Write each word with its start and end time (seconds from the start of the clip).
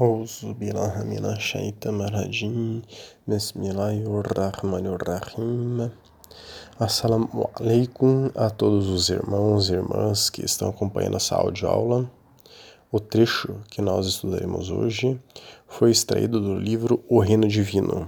أعوذ 0.00 0.52
بالله 0.60 1.04
من 1.04 1.24
الشيطان 1.24 2.00
الرجيم 2.00 2.82
بسم 3.28 3.60
الله 3.62 3.96
الرحمن 4.04 4.86
الرحيم 4.86 5.90
Assalamu 6.78 7.48
alaikum 7.58 8.30
a 8.34 8.50
todos 8.50 8.88
os 8.88 9.08
irmãos 9.08 9.70
e 9.70 9.72
irmãs 9.72 10.28
que 10.28 10.44
estão 10.44 10.68
acompanhando 10.68 11.16
essa 11.16 11.34
aula. 11.34 12.10
O 12.92 13.00
trecho 13.00 13.56
que 13.70 13.80
nós 13.80 14.06
estudaremos 14.06 14.70
hoje 14.70 15.18
foi 15.66 15.90
extraído 15.90 16.38
do 16.38 16.54
livro 16.54 17.02
O 17.08 17.18
Reino 17.18 17.48
Divino. 17.48 18.06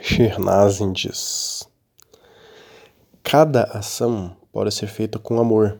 Shernazin 0.00 0.92
diz: 0.92 1.68
Cada 3.22 3.64
ação 3.64 4.34
pode 4.50 4.72
ser 4.72 4.86
feita 4.86 5.18
com 5.18 5.38
amor 5.38 5.78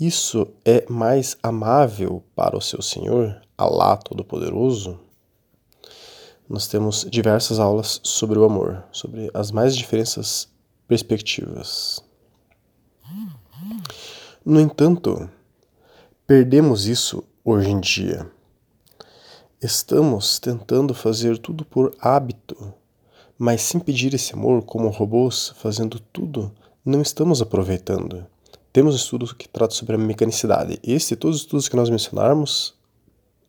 isso 0.00 0.46
é 0.64 0.84
mais 0.88 1.36
amável 1.42 2.22
para 2.36 2.56
o 2.56 2.60
seu 2.60 2.80
Senhor, 2.80 3.40
Alá 3.56 3.96
Todo-Poderoso? 3.96 5.00
Nós 6.48 6.68
temos 6.68 7.04
diversas 7.10 7.58
aulas 7.58 8.00
sobre 8.04 8.38
o 8.38 8.44
amor, 8.44 8.84
sobre 8.92 9.28
as 9.34 9.50
mais 9.50 9.76
diferentes 9.76 10.48
perspectivas. 10.86 12.00
No 14.44 14.60
entanto, 14.60 15.28
perdemos 16.26 16.86
isso 16.86 17.24
hoje 17.44 17.70
em 17.70 17.80
dia. 17.80 18.30
Estamos 19.60 20.38
tentando 20.38 20.94
fazer 20.94 21.38
tudo 21.38 21.64
por 21.64 21.92
hábito, 22.00 22.72
mas 23.36 23.62
sem 23.62 23.80
pedir 23.80 24.14
esse 24.14 24.32
amor 24.32 24.62
como 24.62 24.88
robôs 24.90 25.52
fazendo 25.56 25.98
tudo, 25.98 26.54
não 26.84 27.02
estamos 27.02 27.42
aproveitando. 27.42 28.24
Temos 28.72 28.94
estudos 28.94 29.32
que 29.32 29.48
tratam 29.48 29.76
sobre 29.76 29.94
a 29.94 29.98
mecanicidade. 29.98 30.78
Este 30.82 31.14
e 31.14 31.16
todos 31.16 31.36
os 31.36 31.42
estudos 31.42 31.68
que 31.68 31.76
nós 31.76 31.88
mencionarmos, 31.88 32.74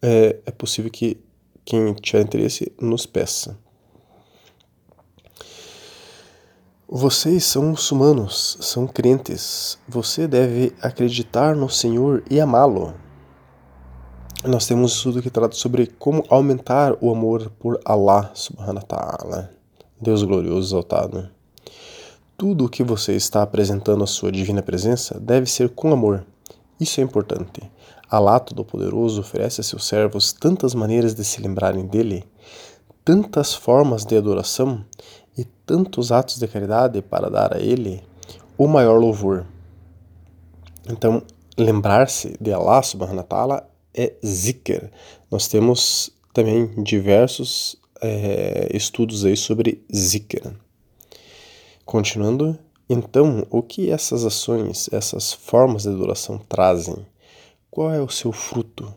é, 0.01 0.39
é 0.45 0.51
possível 0.51 0.89
que 0.89 1.17
quem 1.65 1.93
tiver 1.93 2.21
interesse 2.21 2.71
nos 2.79 3.05
peça. 3.05 3.57
Vocês 6.87 7.43
são 7.43 7.63
muçulmanos, 7.63 8.57
são 8.61 8.87
crentes. 8.87 9.77
Você 9.87 10.27
deve 10.27 10.73
acreditar 10.81 11.55
no 11.55 11.69
Senhor 11.69 12.23
e 12.31 12.39
amá-lo. 12.39 12.95
Nós 14.43 14.65
temos 14.65 14.91
um 14.91 14.95
estudo 14.95 15.21
que 15.21 15.29
trata 15.29 15.55
sobre 15.55 15.85
como 15.85 16.23
aumentar 16.29 16.97
o 16.99 17.11
amor 17.11 17.51
por 17.59 17.79
Allah 17.85 18.31
subhanahu 18.33 18.77
wa 18.77 18.81
ta'ala. 18.81 19.51
Deus 20.01 20.23
glorioso 20.23 20.69
exaltado. 20.69 21.29
Tudo 22.39 22.63
o 22.63 22.69
que 22.69 22.85
você 22.85 23.17
está 23.17 23.43
apresentando 23.43 24.01
à 24.01 24.07
sua 24.07 24.31
divina 24.31 24.61
presença 24.61 25.19
deve 25.19 25.45
ser 25.45 25.67
com 25.71 25.91
amor. 25.91 26.25
Isso 26.79 27.01
é 27.01 27.03
importante. 27.03 27.61
Alá 28.09 28.39
Todo-Poderoso 28.39 29.19
oferece 29.19 29.59
a 29.59 29.63
seus 29.63 29.85
servos 29.85 30.31
tantas 30.31 30.73
maneiras 30.73 31.13
de 31.13 31.25
se 31.25 31.41
lembrarem 31.41 31.85
dele, 31.85 32.23
tantas 33.03 33.53
formas 33.53 34.05
de 34.05 34.15
adoração 34.15 34.85
e 35.37 35.43
tantos 35.43 36.13
atos 36.13 36.39
de 36.39 36.47
caridade 36.47 37.01
para 37.01 37.29
dar 37.29 37.53
a 37.53 37.59
ele 37.59 38.01
o 38.57 38.69
maior 38.69 38.97
louvor. 38.97 39.45
Então, 40.89 41.21
lembrar-se 41.57 42.37
de 42.39 42.53
Allah 42.53 42.81
subhanahu 42.81 43.25
ta'ala 43.25 43.69
é 43.93 44.13
zikr. 44.25 44.89
Nós 45.29 45.49
temos 45.49 46.09
também 46.33 46.73
diversos 46.81 47.75
é, 48.01 48.69
estudos 48.73 49.25
aí 49.25 49.35
sobre 49.35 49.83
zikr. 49.93 50.53
Continuando, 51.89 52.55
então, 52.87 53.47
o 53.49 53.63
que 53.63 53.89
essas 53.89 54.23
ações, 54.23 54.87
essas 54.93 55.33
formas 55.33 55.81
de 55.81 55.89
adoração 55.89 56.37
trazem? 56.37 57.03
Qual 57.71 57.91
é 57.91 57.99
o 57.99 58.07
seu 58.07 58.31
fruto? 58.31 58.93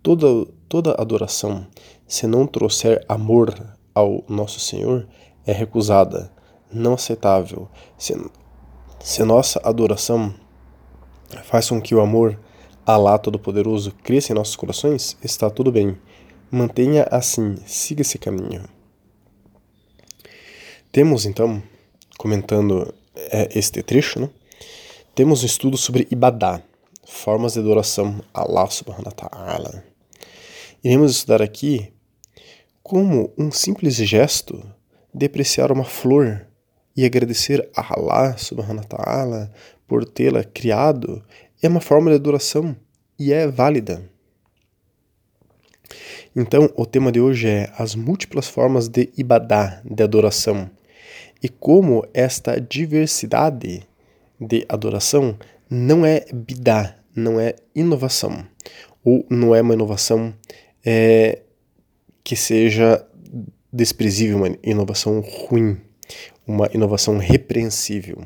Toda, 0.00 0.46
toda 0.68 0.94
adoração, 0.96 1.66
se 2.06 2.24
não 2.24 2.46
trouxer 2.46 3.04
amor 3.08 3.52
ao 3.92 4.22
nosso 4.28 4.60
Senhor, 4.60 5.08
é 5.44 5.50
recusada, 5.50 6.30
não 6.72 6.94
aceitável. 6.94 7.68
Se, 7.98 8.14
se 9.00 9.24
nossa 9.24 9.60
adoração 9.64 10.32
faz 11.42 11.68
com 11.68 11.80
que 11.80 11.96
o 11.96 12.00
amor 12.00 12.38
a 12.86 12.92
Allah 12.92 13.18
Todo-Poderoso 13.18 13.90
cresça 14.04 14.30
em 14.30 14.36
nossos 14.36 14.54
corações, 14.54 15.16
está 15.20 15.50
tudo 15.50 15.72
bem. 15.72 15.98
Mantenha 16.48 17.08
assim, 17.10 17.56
siga 17.66 18.02
esse 18.02 18.18
caminho. 18.18 18.62
Temos 20.92 21.26
então 21.26 21.60
comentando 22.18 22.94
é, 23.14 23.48
este 23.58 23.82
trecho, 23.82 24.20
né? 24.20 24.30
temos 25.14 25.42
um 25.42 25.46
estudo 25.46 25.76
sobre 25.76 26.06
Ibadá, 26.10 26.62
formas 27.04 27.54
de 27.54 27.60
adoração 27.60 28.20
a 28.34 28.42
Allah 28.42 28.68
subhanahu 28.68 29.06
wa 29.06 29.12
ta'ala. 29.12 29.84
Iremos 30.82 31.12
estudar 31.12 31.42
aqui 31.42 31.92
como 32.82 33.32
um 33.36 33.50
simples 33.50 33.96
gesto 33.96 34.62
de 35.12 35.26
apreciar 35.26 35.72
uma 35.72 35.84
flor 35.84 36.46
e 36.96 37.04
agradecer 37.04 37.68
a 37.76 37.94
Allah 37.94 38.36
subhanahu 38.36 38.78
wa 38.78 38.84
ta'ala 38.84 39.52
por 39.86 40.04
tê-la 40.04 40.44
criado 40.44 41.22
é 41.62 41.68
uma 41.68 41.80
forma 41.80 42.10
de 42.10 42.16
adoração 42.16 42.76
e 43.18 43.32
é 43.32 43.46
válida. 43.46 44.08
Então, 46.34 46.70
o 46.76 46.84
tema 46.84 47.10
de 47.10 47.20
hoje 47.20 47.48
é 47.48 47.72
as 47.78 47.94
múltiplas 47.94 48.46
formas 48.46 48.88
de 48.88 49.10
ibadá, 49.16 49.80
de 49.84 50.02
adoração, 50.02 50.70
e 51.46 51.48
como 51.48 52.04
esta 52.12 52.60
diversidade 52.60 53.86
de 54.40 54.66
adoração 54.68 55.38
não 55.70 56.04
é 56.04 56.24
bidá, 56.34 56.96
não 57.14 57.38
é 57.38 57.54
inovação, 57.72 58.44
ou 59.04 59.24
não 59.30 59.54
é 59.54 59.62
uma 59.62 59.74
inovação 59.74 60.34
é, 60.84 61.42
que 62.24 62.34
seja 62.34 63.06
desprezível, 63.72 64.38
uma 64.38 64.58
inovação 64.60 65.20
ruim, 65.20 65.80
uma 66.44 66.68
inovação 66.74 67.16
repreensível. 67.16 68.24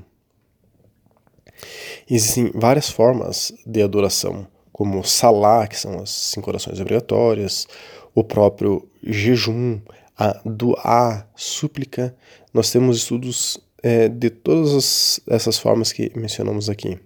Existem 2.08 2.50
várias 2.54 2.88
formas 2.88 3.52
de 3.66 3.82
adoração, 3.82 4.46
como 4.72 5.04
salá, 5.04 5.66
que 5.66 5.78
são 5.78 6.00
as 6.00 6.08
cinco 6.08 6.48
orações 6.48 6.80
obrigatórias, 6.80 7.68
o 8.14 8.24
próprio 8.24 8.88
jejum, 9.02 9.78
a 10.20 10.38
doar 10.44 11.26
súplica, 11.34 12.14
nós 12.52 12.70
temos 12.70 12.98
estudos 12.98 13.58
é, 13.82 14.08
de 14.08 14.30
todas 14.30 14.74
as, 14.74 15.20
essas 15.26 15.58
formas 15.58 15.92
que 15.92 16.10
mencionamos 16.14 16.68
aqui. 16.68 16.98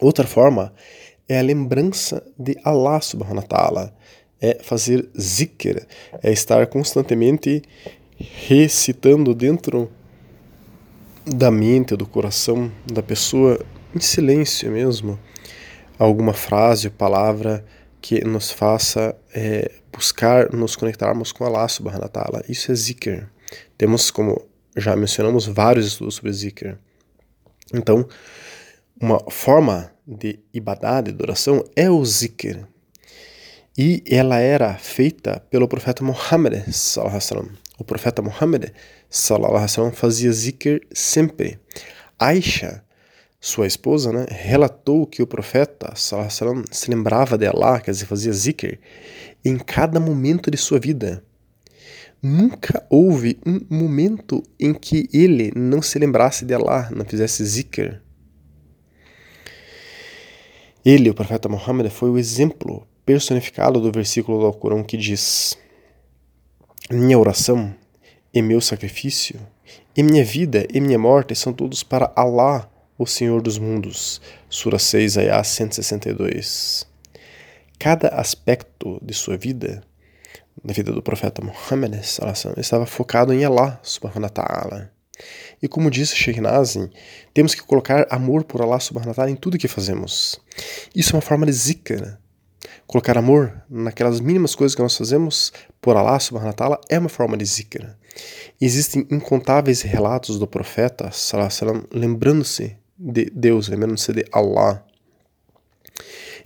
Outra 0.00 0.26
forma 0.26 0.72
é 1.28 1.38
a 1.38 1.42
lembrança 1.42 2.26
de 2.38 2.56
Allah 2.64 3.00
subhanahu 3.00 3.36
wa 3.36 3.42
ta'ala, 3.42 3.96
é 4.40 4.58
fazer 4.62 5.08
zikr, 5.18 5.86
é 6.22 6.32
estar 6.32 6.66
constantemente 6.66 7.62
recitando 8.18 9.34
dentro 9.34 9.90
da 11.24 11.50
mente, 11.50 11.96
do 11.96 12.06
coração 12.06 12.70
da 12.90 13.02
pessoa, 13.02 13.64
em 13.94 14.00
silêncio 14.00 14.70
mesmo, 14.70 15.18
alguma 15.98 16.32
frase, 16.32 16.88
palavra 16.88 17.64
que 18.00 18.24
nos 18.24 18.50
faça 18.50 19.14
é, 19.34 19.70
buscar 19.92 20.52
nos 20.52 20.74
conectarmos 20.74 21.32
com 21.32 21.44
Allah 21.44 21.68
subhanahu 21.68 22.02
wa 22.02 22.08
ta'ala. 22.08 22.42
Isso 22.48 22.72
é 22.72 22.74
zikr. 22.74 23.28
Temos, 23.76 24.10
como 24.10 24.46
já 24.76 24.94
mencionamos, 24.96 25.46
vários 25.46 25.86
estudos 25.86 26.16
sobre 26.16 26.32
zikr. 26.32 26.78
Então, 27.72 28.06
uma 29.00 29.18
forma 29.30 29.92
de 30.06 30.40
ibadah, 30.52 31.00
de 31.02 31.10
adoração, 31.10 31.64
é 31.74 31.90
o 31.90 32.04
zikr. 32.04 32.66
E 33.78 34.02
ela 34.06 34.38
era 34.38 34.74
feita 34.74 35.40
pelo 35.48 35.68
profeta 35.68 36.04
Muhammad 36.04 36.64
O 37.78 37.84
profeta 37.84 38.20
Muhammad 38.20 38.72
fazia 39.94 40.30
zikr 40.32 40.80
sempre. 40.92 41.58
Aisha, 42.18 42.84
sua 43.40 43.66
esposa, 43.66 44.12
né, 44.12 44.26
relatou 44.28 45.06
que 45.06 45.22
o 45.22 45.26
profeta 45.26 45.94
se 45.96 46.90
lembrava 46.90 47.38
de 47.38 47.46
Allah, 47.46 47.80
quer 47.80 47.92
dizer, 47.92 48.04
fazia 48.04 48.32
zikr, 48.32 48.78
em 49.42 49.56
cada 49.56 49.98
momento 49.98 50.50
de 50.50 50.58
sua 50.58 50.78
vida. 50.78 51.24
Nunca 52.22 52.86
houve 52.90 53.40
um 53.46 53.60
momento 53.70 54.42
em 54.58 54.74
que 54.74 55.08
ele 55.10 55.50
não 55.56 55.80
se 55.80 55.98
lembrasse 55.98 56.44
de 56.44 56.52
Allah, 56.52 56.90
não 56.90 57.04
fizesse 57.04 57.42
zikr. 57.44 58.02
Ele, 60.84 61.08
o 61.08 61.14
profeta 61.14 61.48
Muhammad, 61.48 61.88
foi 61.90 62.10
o 62.10 62.18
exemplo 62.18 62.86
personificado 63.06 63.80
do 63.80 63.90
versículo 63.90 64.38
do 64.38 64.46
Alcorão 64.46 64.82
que 64.82 64.98
diz: 64.98 65.58
Minha 66.90 67.18
oração 67.18 67.74
e 68.34 68.42
meu 68.42 68.60
sacrifício, 68.60 69.40
e 69.96 70.02
minha 70.02 70.24
vida 70.24 70.66
e 70.72 70.80
minha 70.80 70.98
morte 70.98 71.34
são 71.34 71.54
todos 71.54 71.82
para 71.82 72.12
Allah, 72.14 72.70
o 72.98 73.06
Senhor 73.06 73.40
dos 73.40 73.58
mundos. 73.58 74.20
Sura 74.48 74.78
6, 74.78 75.16
Ayah 75.16 75.42
162. 75.42 76.86
Cada 77.78 78.08
aspecto 78.08 78.98
de 79.02 79.14
sua 79.14 79.38
vida, 79.38 79.82
na 80.62 80.72
vida 80.72 80.92
do 80.92 81.02
profeta 81.02 81.42
Muhammad, 81.42 81.94
estava 82.56 82.86
focado 82.86 83.32
em 83.32 83.44
Allah 83.44 83.80
subhanahu 83.82 84.22
wa 84.22 84.28
ta'ala. 84.28 84.90
E 85.62 85.68
como 85.68 85.90
disse 85.90 86.16
Sheikh 86.16 86.40
Nazim, 86.40 86.90
temos 87.34 87.54
que 87.54 87.62
colocar 87.62 88.06
amor 88.10 88.44
por 88.44 88.62
Allah 88.62 88.80
subhanahu 88.80 89.10
wa 89.10 89.14
ta'ala 89.14 89.30
em 89.30 89.36
tudo 89.36 89.58
que 89.58 89.68
fazemos. 89.68 90.40
Isso 90.94 91.14
é 91.14 91.16
uma 91.16 91.22
forma 91.22 91.46
de 91.46 91.52
zikr. 91.52 92.18
Colocar 92.86 93.16
amor 93.16 93.62
naquelas 93.68 94.20
mínimas 94.20 94.54
coisas 94.54 94.74
que 94.74 94.82
nós 94.82 94.96
fazemos 94.96 95.52
por 95.80 95.96
Allah 95.96 96.18
subhanahu 96.18 96.48
wa 96.48 96.54
ta'ala 96.54 96.80
é 96.88 96.98
uma 96.98 97.08
forma 97.08 97.36
de 97.36 97.44
zikr. 97.44 97.94
Existem 98.60 99.06
incontáveis 99.10 99.82
relatos 99.82 100.38
do 100.38 100.46
profeta 100.46 101.10
lembrando-se 101.92 102.76
de 102.98 103.30
Deus, 103.32 103.68
lembrando-se 103.68 104.12
de 104.12 104.24
Allah. 104.32 104.84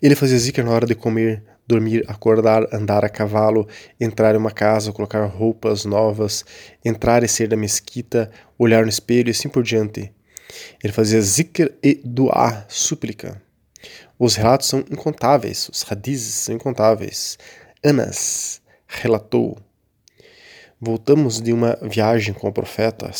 Ele 0.03 0.15
fazia 0.15 0.39
zikr 0.39 0.63
na 0.63 0.73
hora 0.73 0.87
de 0.87 0.95
comer, 0.95 1.43
dormir, 1.67 2.05
acordar, 2.07 2.67
andar 2.73 3.05
a 3.05 3.09
cavalo, 3.09 3.67
entrar 4.01 4.35
em 4.35 4.39
uma 4.39 4.51
casa, 4.51 4.93
colocar 4.93 5.25
roupas 5.27 5.85
novas, 5.85 6.45
entrar 6.85 7.23
e 7.23 7.29
sair 7.29 7.49
da 7.49 7.57
mesquita, 7.57 8.31
olhar 8.59 8.83
no 8.83 8.89
espelho 8.89 9.29
e 9.29 9.31
assim 9.31 9.49
por 9.49 9.63
diante. 9.63 10.13
Ele 10.83 10.93
fazia 10.93 11.21
zikr 11.21 11.73
e 11.83 12.01
dua, 12.05 12.65
súplica. 12.69 13.41
Os 14.19 14.37
relatos 14.37 14.69
são 14.69 14.81
incontáveis, 14.91 15.69
os 15.69 15.85
hadizes 15.91 16.35
são 16.35 16.55
incontáveis. 16.55 17.39
Anas 17.83 18.63
relatou. 18.87 19.59
Voltamos 20.81 21.41
de 21.41 21.53
uma 21.53 21.79
viagem 21.83 22.35
com 22.35 22.47
o 22.47 22.53
profeta 22.53 23.11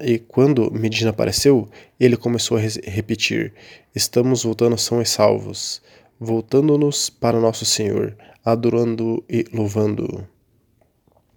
e 0.00 0.18
quando 0.18 0.70
Medina 0.72 1.10
apareceu, 1.10 1.68
ele 2.00 2.16
começou 2.16 2.56
a 2.56 2.60
repetir: 2.60 3.52
Estamos 3.94 4.44
voltando 4.44 4.78
são 4.78 5.02
e 5.02 5.06
salvos 5.06 5.82
voltando-nos 6.18 7.10
para 7.10 7.40
nosso 7.40 7.64
Senhor, 7.64 8.16
adorando 8.44 9.24
e 9.28 9.44
louvando. 9.52 10.26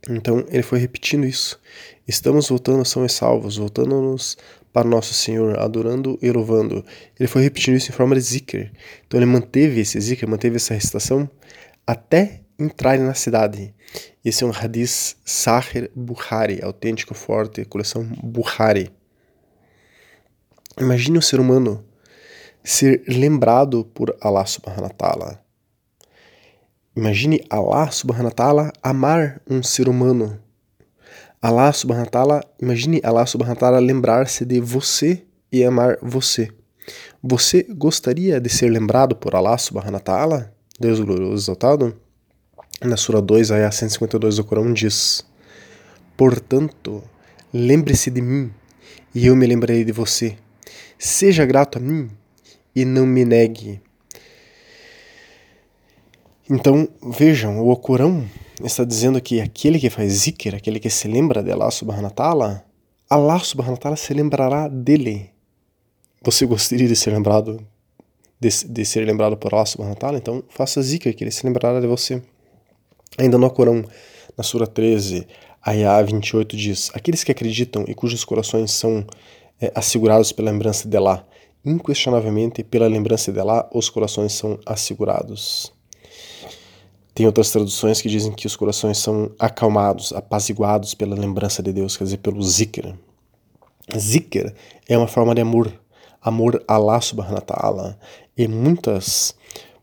Então 0.10 0.46
ele 0.50 0.64
foi 0.64 0.80
repetindo 0.80 1.26
isso. 1.26 1.60
Estamos 2.08 2.50
voltando 2.50 2.86
são 2.86 3.06
e 3.06 3.10
salvos, 3.10 3.58
voltando-nos 3.58 4.38
para 4.72 4.88
nosso 4.88 5.14
Senhor, 5.14 5.60
adorando 5.60 6.18
e 6.22 6.32
louvando. 6.32 6.86
Ele 7.20 7.28
foi 7.28 7.42
repetindo 7.42 7.76
isso 7.76 7.90
em 7.90 7.94
forma 7.94 8.16
de 8.16 8.22
zikr. 8.22 8.72
Então 9.06 9.20
ele 9.20 9.26
manteve 9.26 9.82
esse 9.82 10.00
zikr, 10.00 10.28
manteve 10.28 10.56
essa 10.56 10.74
recitação 10.74 11.30
até 11.86 12.42
entrarem 12.58 13.04
na 13.04 13.14
cidade. 13.14 13.74
Esse 14.24 14.44
é 14.44 14.48
um 14.48 14.52
hadith 14.52 15.16
Sahir 15.26 15.90
Bukhari, 15.96 16.62
autêntico, 16.62 17.14
forte, 17.14 17.66
coleção 17.66 18.04
Bukhari. 18.22 18.92
Imagine 20.80 21.18
um 21.18 21.22
ser 21.22 21.40
humano 21.40 21.84
ser 22.64 23.04
lembrado 23.08 23.86
por 23.94 24.16
Allah 24.22 24.46
subhanahu 24.46 24.84
wa 24.84 24.90
ta'ala. 24.90 25.42
Imagine 26.96 27.42
Allah 27.50 27.92
subhanahu 27.92 28.26
wa 28.26 28.32
ta'ala 28.32 28.74
amar 28.84 29.42
um 29.50 29.64
ser 29.64 29.88
humano. 29.88 30.40
Allah 31.42 31.72
subhanahu 31.72 32.06
wa 32.06 32.12
ta'ala, 32.12 32.44
imagine 32.62 33.00
Allah 33.04 33.26
subhanahu 33.26 33.56
wa 33.56 33.60
ta'ala 33.60 33.80
lembrar-se 33.80 34.44
de 34.44 34.60
você 34.60 35.24
e 35.52 35.64
amar 35.64 35.98
você. 36.02 36.50
Você 37.24 37.64
gostaria 37.64 38.40
de 38.40 38.50
ser 38.50 38.70
lembrado 38.70 39.16
por 39.16 39.36
Allah 39.36 39.58
subhanahu 39.58 39.94
wa 39.94 40.00
ta'ala? 40.00 40.54
Deus 40.80 41.00
glorioso 41.00 41.44
exaltado? 41.44 41.96
Na 42.82 42.98
sura 42.98 43.22
2, 43.22 43.52
ayah 43.52 43.72
152 43.72 44.38
do 44.38 44.44
Corão 44.44 44.72
diz: 44.74 45.26
Portanto, 46.16 47.04
lembre-se 47.54 48.10
de 48.10 48.22
mim, 48.22 48.52
e 49.14 49.28
eu 49.28 49.36
me 49.36 49.46
lembrarei 49.46 49.84
de 49.84 49.92
você. 49.92 50.38
Seja 50.98 51.46
grato 51.46 51.78
a 51.78 51.82
mim, 51.82 52.10
e 52.82 52.86
não 52.86 53.06
me 53.06 53.26
negue. 53.26 53.82
Então, 56.50 56.88
vejam, 57.04 57.60
o 57.60 57.76
Corão 57.76 58.26
está 58.64 58.84
dizendo 58.84 59.22
que 59.22 59.40
aquele 59.40 59.80
que 59.80 59.90
faz 59.90 60.14
zikr, 60.14 60.56
aquele 60.56 60.80
que 60.80 60.90
se 60.90 61.08
lembra 61.08 61.44
de 61.44 61.52
Allah 61.52 61.70
subhanahu 61.70 62.06
wa 62.06 62.10
ta'ala, 62.10 62.66
Allah 63.10 63.40
subhanahu 63.40 63.74
wa 63.74 63.80
ta'ala 63.80 63.96
se 63.98 64.14
lembrará 64.14 64.68
dele. 64.68 65.30
Você 66.24 66.46
gostaria 66.46 66.88
de 66.88 66.96
ser 66.96 67.12
lembrado 67.12 67.66
de, 68.40 68.50
de 68.66 68.86
ser 68.86 69.06
lembrado 69.06 69.36
por 69.38 69.54
Allah 69.54 69.66
subhanahu 69.66 69.96
wa 69.96 70.00
ta'ala? 70.00 70.18
Então, 70.18 70.44
faça 70.50 70.82
zikr, 70.82 71.14
que 71.14 71.24
ele 71.24 71.32
se 71.32 71.46
lembrará 71.46 71.80
de 71.80 71.88
você. 71.88 72.22
Ainda 73.18 73.38
no 73.38 73.50
Corão, 73.52 73.84
na 74.38 74.44
sura 74.44 74.66
13, 74.66 75.28
Ayah 75.62 76.02
28 76.02 76.56
diz: 76.56 76.92
Aqueles 76.94 77.24
que 77.24 77.32
acreditam 77.32 77.84
e 77.88 77.94
cujos 77.94 78.24
corações 78.24 78.72
são 78.72 79.06
é, 79.62 79.72
assegurados 79.76 80.32
pela 80.32 80.50
lembrança 80.50 80.88
de 80.88 80.96
Allah, 80.98 81.28
inquestionavelmente, 81.70 82.64
pela 82.64 82.88
lembrança 82.88 83.32
dela, 83.32 83.70
os 83.74 83.90
corações 83.90 84.34
são 84.34 84.60
assegurados. 84.66 85.72
Tem 87.14 87.26
outras 87.26 87.52
traduções 87.52 88.02
que 88.02 88.10
dizem 88.10 88.32
que 88.32 88.48
os 88.48 88.56
corações 88.56 88.98
são 88.98 89.32
acalmados, 89.38 90.14
apaziguados 90.14 90.94
pela 90.94 91.16
lembrança 91.16 91.62
de 91.62 91.74
Deus, 91.74 91.98
quer 91.98 92.06
dizer, 92.06 92.18
pelo 92.18 92.42
zikr. 92.42 92.96
Zikr 93.98 94.54
é 94.88 94.98
uma 94.98 95.08
forma 95.08 95.36
de 95.36 95.42
amor, 95.42 95.72
amor 96.22 96.64
a 96.68 96.76
Allah 96.76 97.02
subhanahu 97.02 97.36
wa 97.36 97.42
ta'ala. 97.42 98.00
E 98.38 98.48
muitas 98.48 99.36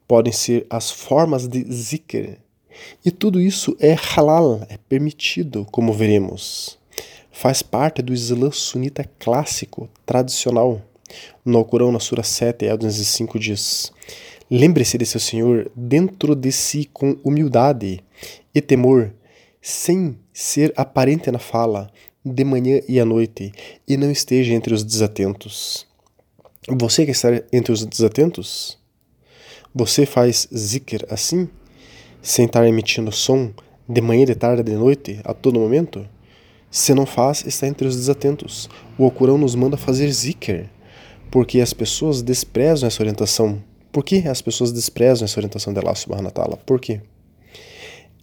podem 0.08 0.32
ser 0.32 0.66
as 0.70 0.90
formas 0.90 1.46
de 1.46 1.64
zikr. 1.70 2.38
E 3.04 3.10
tudo 3.10 3.40
isso 3.40 3.76
é 3.80 3.94
halal, 3.94 4.62
é 4.68 4.78
permitido, 4.88 5.66
como 5.70 5.92
veremos. 5.92 6.78
Faz 7.30 7.60
parte 7.60 8.00
do 8.00 8.14
Islã 8.14 8.50
sunita 8.50 9.04
clássico, 9.18 9.90
tradicional. 10.06 10.80
No 11.44 11.58
Alcorão, 11.58 11.92
na 11.92 12.00
Sura 12.00 12.22
7, 12.22 12.64
ayah 12.64 12.76
205, 12.76 13.38
diz: 13.38 13.92
Lembre-se 14.50 14.96
de 14.96 15.04
seu 15.04 15.20
Senhor 15.20 15.70
dentro 15.74 16.34
de 16.34 16.52
si 16.52 16.88
com 16.92 17.16
humildade 17.24 18.00
e 18.54 18.60
temor, 18.60 19.12
sem 19.60 20.16
ser 20.32 20.72
aparente 20.76 21.30
na 21.30 21.38
fala, 21.38 21.90
de 22.24 22.44
manhã 22.44 22.80
e 22.88 23.00
à 23.00 23.04
noite, 23.04 23.52
e 23.86 23.96
não 23.96 24.10
esteja 24.10 24.54
entre 24.54 24.72
os 24.72 24.84
desatentos. 24.84 25.86
Você 26.68 27.04
quer 27.04 27.12
estar 27.12 27.44
entre 27.52 27.72
os 27.72 27.84
desatentos? 27.84 28.78
Você 29.74 30.06
faz 30.06 30.48
zikr 30.56 31.04
assim, 31.10 31.48
sem 32.22 32.46
estar 32.46 32.66
emitindo 32.66 33.12
som 33.12 33.52
de 33.88 34.00
manhã, 34.00 34.24
de 34.24 34.34
tarde, 34.34 34.62
de 34.62 34.74
noite, 34.74 35.20
a 35.24 35.34
todo 35.34 35.60
momento? 35.60 36.08
Se 36.70 36.94
não 36.94 37.06
faz, 37.06 37.44
está 37.46 37.66
entre 37.66 37.86
os 37.86 37.96
desatentos. 37.96 38.68
O 38.98 39.04
Alcorão 39.04 39.38
nos 39.38 39.54
manda 39.54 39.76
fazer 39.76 40.10
zikr 40.10 40.68
porque 41.30 41.60
as 41.60 41.72
pessoas 41.72 42.22
desprezam 42.22 42.86
essa 42.86 43.02
orientação. 43.02 43.62
Por 43.92 44.04
que 44.04 44.26
as 44.28 44.42
pessoas 44.42 44.72
desprezam 44.72 45.24
essa 45.24 45.38
orientação 45.38 45.72
de 45.72 45.80
Allah 45.80 45.94
subhanahu 45.94 46.26
wa 46.26 46.30
ta'ala? 46.30 46.56
Por 46.58 46.80
quê? 46.80 47.00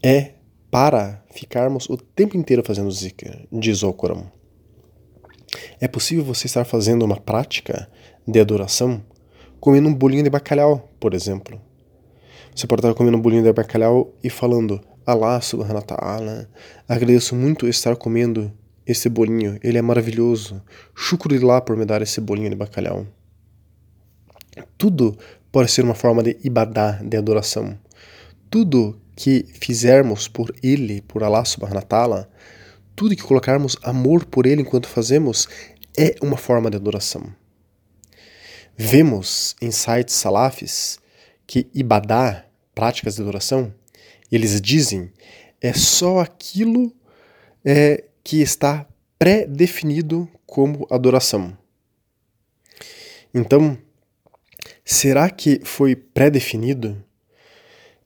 É 0.02 0.32
para 0.70 1.24
ficarmos 1.32 1.90
o 1.90 1.98
tempo 1.98 2.38
inteiro 2.38 2.64
fazendo 2.66 2.92
zikr, 2.92 3.48
diz 3.52 3.84
o 3.84 3.94
Corão. 3.94 4.32
É 5.80 5.88
possível 5.88 6.24
você 6.24 6.48
estar 6.48 6.66
fazendo 6.66 7.04
uma 7.04 7.20
prática 7.20 7.90
de 8.28 8.40
adoração 8.40 9.04
comendo 9.60 9.88
um 9.88 9.94
bolinho 9.94 10.24
de 10.24 10.30
bacalhau, 10.30 10.90
por 11.00 11.14
exemplo. 11.14 11.62
Você 12.56 12.68
pode 12.68 12.82
estar 12.82 12.94
comendo 12.94 13.18
um 13.18 13.22
bolinho 13.22 13.44
de 13.44 13.54
bacalhau 13.54 14.14
e 14.24 14.30
falando 14.30 14.82
Allah 15.06 15.40
subhanahu 15.42 15.76
wa 15.76 15.82
ta'ala, 15.82 16.50
agradeço 16.88 17.36
muito 17.36 17.68
estar 17.68 17.96
comendo 17.96 18.52
esse 18.86 19.10
bolinho, 19.10 19.60
ele 19.64 19.78
é 19.78 19.82
maravilhoso. 19.82 20.62
Shukrillah 20.96 21.62
por 21.62 21.78
me 21.78 21.86
dar 21.86 22.02
esse 22.02 22.20
bolinho 22.20 22.50
de 22.50 22.56
bacalhau. 22.56 23.08
Tudo 24.78 25.18
pode 25.52 25.72
ser 25.72 25.84
uma 25.84 25.96
forma 25.96 26.22
de 26.22 26.38
ibadá, 26.44 27.00
de 27.04 27.18
adoração. 27.18 27.78
Tudo 28.50 29.00
que 29.16 29.46
fizermos 29.60 30.28
por 30.28 30.54
ele, 30.62 31.02
por 31.02 31.24
Allah 31.24 31.46
subhanahu 31.46 31.86
wa 32.10 32.28
tudo 32.96 33.16
que 33.16 33.24
colocarmos 33.24 33.78
amor 33.84 34.26
por 34.26 34.46
ele 34.46 34.62
enquanto 34.62 34.88
fazemos, 34.88 35.48
é 35.98 36.16
uma 36.22 36.38
forma 36.38 36.70
de 36.70 36.78
adoração. 36.78 37.34
Vemos 38.76 39.56
em 39.62 39.72
sites 39.72 40.16
salafis 40.16 41.00
que 41.46 41.68
ibadá, 41.74 42.46
práticas 42.74 43.16
de 43.16 43.22
adoração, 43.22 43.74
eles 44.32 44.60
dizem 44.60 45.12
é 45.62 45.74
só 45.74 46.20
aquilo 46.20 46.94
é, 47.64 48.04
que 48.24 48.42
está 48.42 48.88
pré-definido 49.20 50.28
como 50.46 50.88
adoração. 50.90 51.58
Então, 53.34 53.78
será 54.86 55.30
que 55.30 55.62
foi 55.64 55.96
pré-definido 55.96 57.04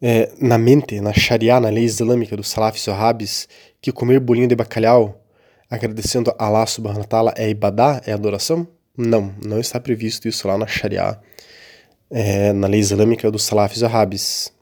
é, 0.01 0.31
na 0.39 0.57
mente, 0.57 1.01
na 1.01 1.12
Sharia, 1.12 1.59
na 1.59 1.69
lei 1.69 1.83
islâmica 1.83 2.36
dos 2.36 2.50
salafis 2.50 2.83
sahabis, 2.83 3.47
que 3.81 3.91
comer 3.91 4.19
bolinho 4.19 4.47
de 4.47 4.55
bacalhau 4.55 5.24
agradecendo 5.69 6.33
a 6.38 6.45
Allah 6.45 6.65
subhanahu 6.65 7.01
wa 7.01 7.07
ta'ala 7.07 7.33
é 7.36 7.50
ibadá, 7.50 8.01
é 8.05 8.13
adoração? 8.13 8.67
Não, 8.95 9.36
não 9.43 9.59
está 9.59 9.79
previsto 9.79 10.27
isso 10.27 10.47
lá 10.47 10.57
na 10.57 10.65
Sharia, 10.65 11.19
é, 12.09 12.53
na 12.53 12.67
lei 12.67 12.79
islâmica 12.79 13.29
dos 13.29 13.43
salafis 13.43 13.79
sahabis. 13.79 14.53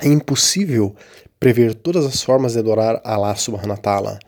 É 0.00 0.08
impossível 0.08 0.94
prever 1.38 1.74
todas 1.74 2.06
as 2.06 2.22
formas 2.22 2.54
de 2.54 2.58
adorar 2.58 3.00
Allah 3.04 3.36
subhanahu 3.36 3.70
wa 3.70 3.76
ta'ala 3.76 4.18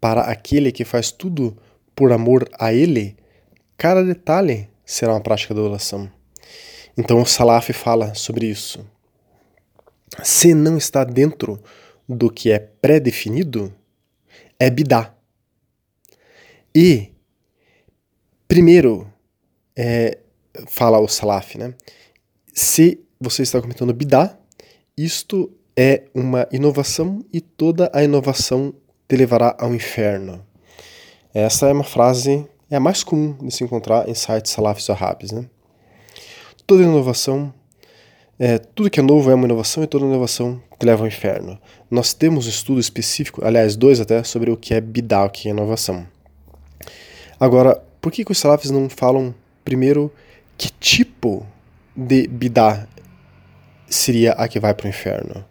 para 0.00 0.22
aquele 0.22 0.72
que 0.72 0.84
faz 0.84 1.12
tudo 1.12 1.56
por 1.94 2.12
amor 2.12 2.48
a 2.58 2.72
ele, 2.72 3.16
cada 3.76 4.02
detalhe 4.02 4.68
será 4.84 5.12
uma 5.12 5.20
prática 5.20 5.52
de 5.54 5.60
adoração. 5.60 6.10
Então 6.96 7.20
o 7.20 7.26
Salaf 7.26 7.72
fala 7.72 8.14
sobre 8.14 8.46
isso. 8.46 8.84
Se 10.22 10.54
não 10.54 10.76
está 10.76 11.04
dentro 11.04 11.62
do 12.08 12.30
que 12.30 12.50
é 12.50 12.58
pré-definido, 12.58 13.72
é 14.58 14.68
bidá. 14.68 15.14
E, 16.74 17.12
primeiro, 18.48 19.10
é, 19.76 20.18
fala 20.66 20.98
o 20.98 21.08
Salaf, 21.08 21.56
né? 21.56 21.74
Se 22.52 23.00
você 23.20 23.42
está 23.42 23.60
cometendo 23.60 23.94
bidá, 23.94 24.36
isto 24.96 25.52
é 25.76 26.04
uma 26.14 26.46
inovação 26.52 27.24
e 27.32 27.40
toda 27.40 27.90
a 27.94 28.02
inovação 28.02 28.74
te 29.10 29.16
levará 29.16 29.56
ao 29.58 29.74
inferno. 29.74 30.40
Essa 31.34 31.68
é 31.68 31.72
uma 31.72 31.82
frase, 31.82 32.46
é 32.70 32.76
a 32.76 32.80
mais 32.80 33.02
comum 33.02 33.36
de 33.44 33.52
se 33.52 33.64
encontrar 33.64 34.08
em 34.08 34.14
sites 34.14 34.52
salafis 34.52 34.88
arabes. 34.88 35.32
Né? 35.32 35.46
Toda 36.64 36.84
inovação, 36.84 37.52
é, 38.38 38.58
tudo 38.58 38.88
que 38.88 39.00
é 39.00 39.02
novo 39.02 39.28
é 39.28 39.34
uma 39.34 39.46
inovação 39.46 39.82
e 39.82 39.88
toda 39.88 40.04
inovação 40.04 40.62
te 40.78 40.86
leva 40.86 41.02
ao 41.02 41.08
inferno. 41.08 41.58
Nós 41.90 42.14
temos 42.14 42.46
um 42.46 42.50
estudo 42.50 42.78
específico, 42.78 43.44
aliás, 43.44 43.74
dois 43.74 43.98
até, 44.00 44.22
sobre 44.22 44.48
o 44.48 44.56
que 44.56 44.74
é 44.74 44.80
bidá, 44.80 45.24
o 45.24 45.28
que 45.30 45.48
é 45.48 45.50
inovação. 45.50 46.06
Agora, 47.40 47.82
por 48.00 48.12
que, 48.12 48.24
que 48.24 48.30
os 48.30 48.38
salafis 48.38 48.70
não 48.70 48.88
falam 48.88 49.34
primeiro 49.64 50.12
que 50.56 50.70
tipo 50.78 51.44
de 51.96 52.28
bidá 52.28 52.86
seria 53.88 54.34
a 54.34 54.46
que 54.46 54.60
vai 54.60 54.72
para 54.72 54.86
o 54.86 54.88
inferno? 54.88 55.44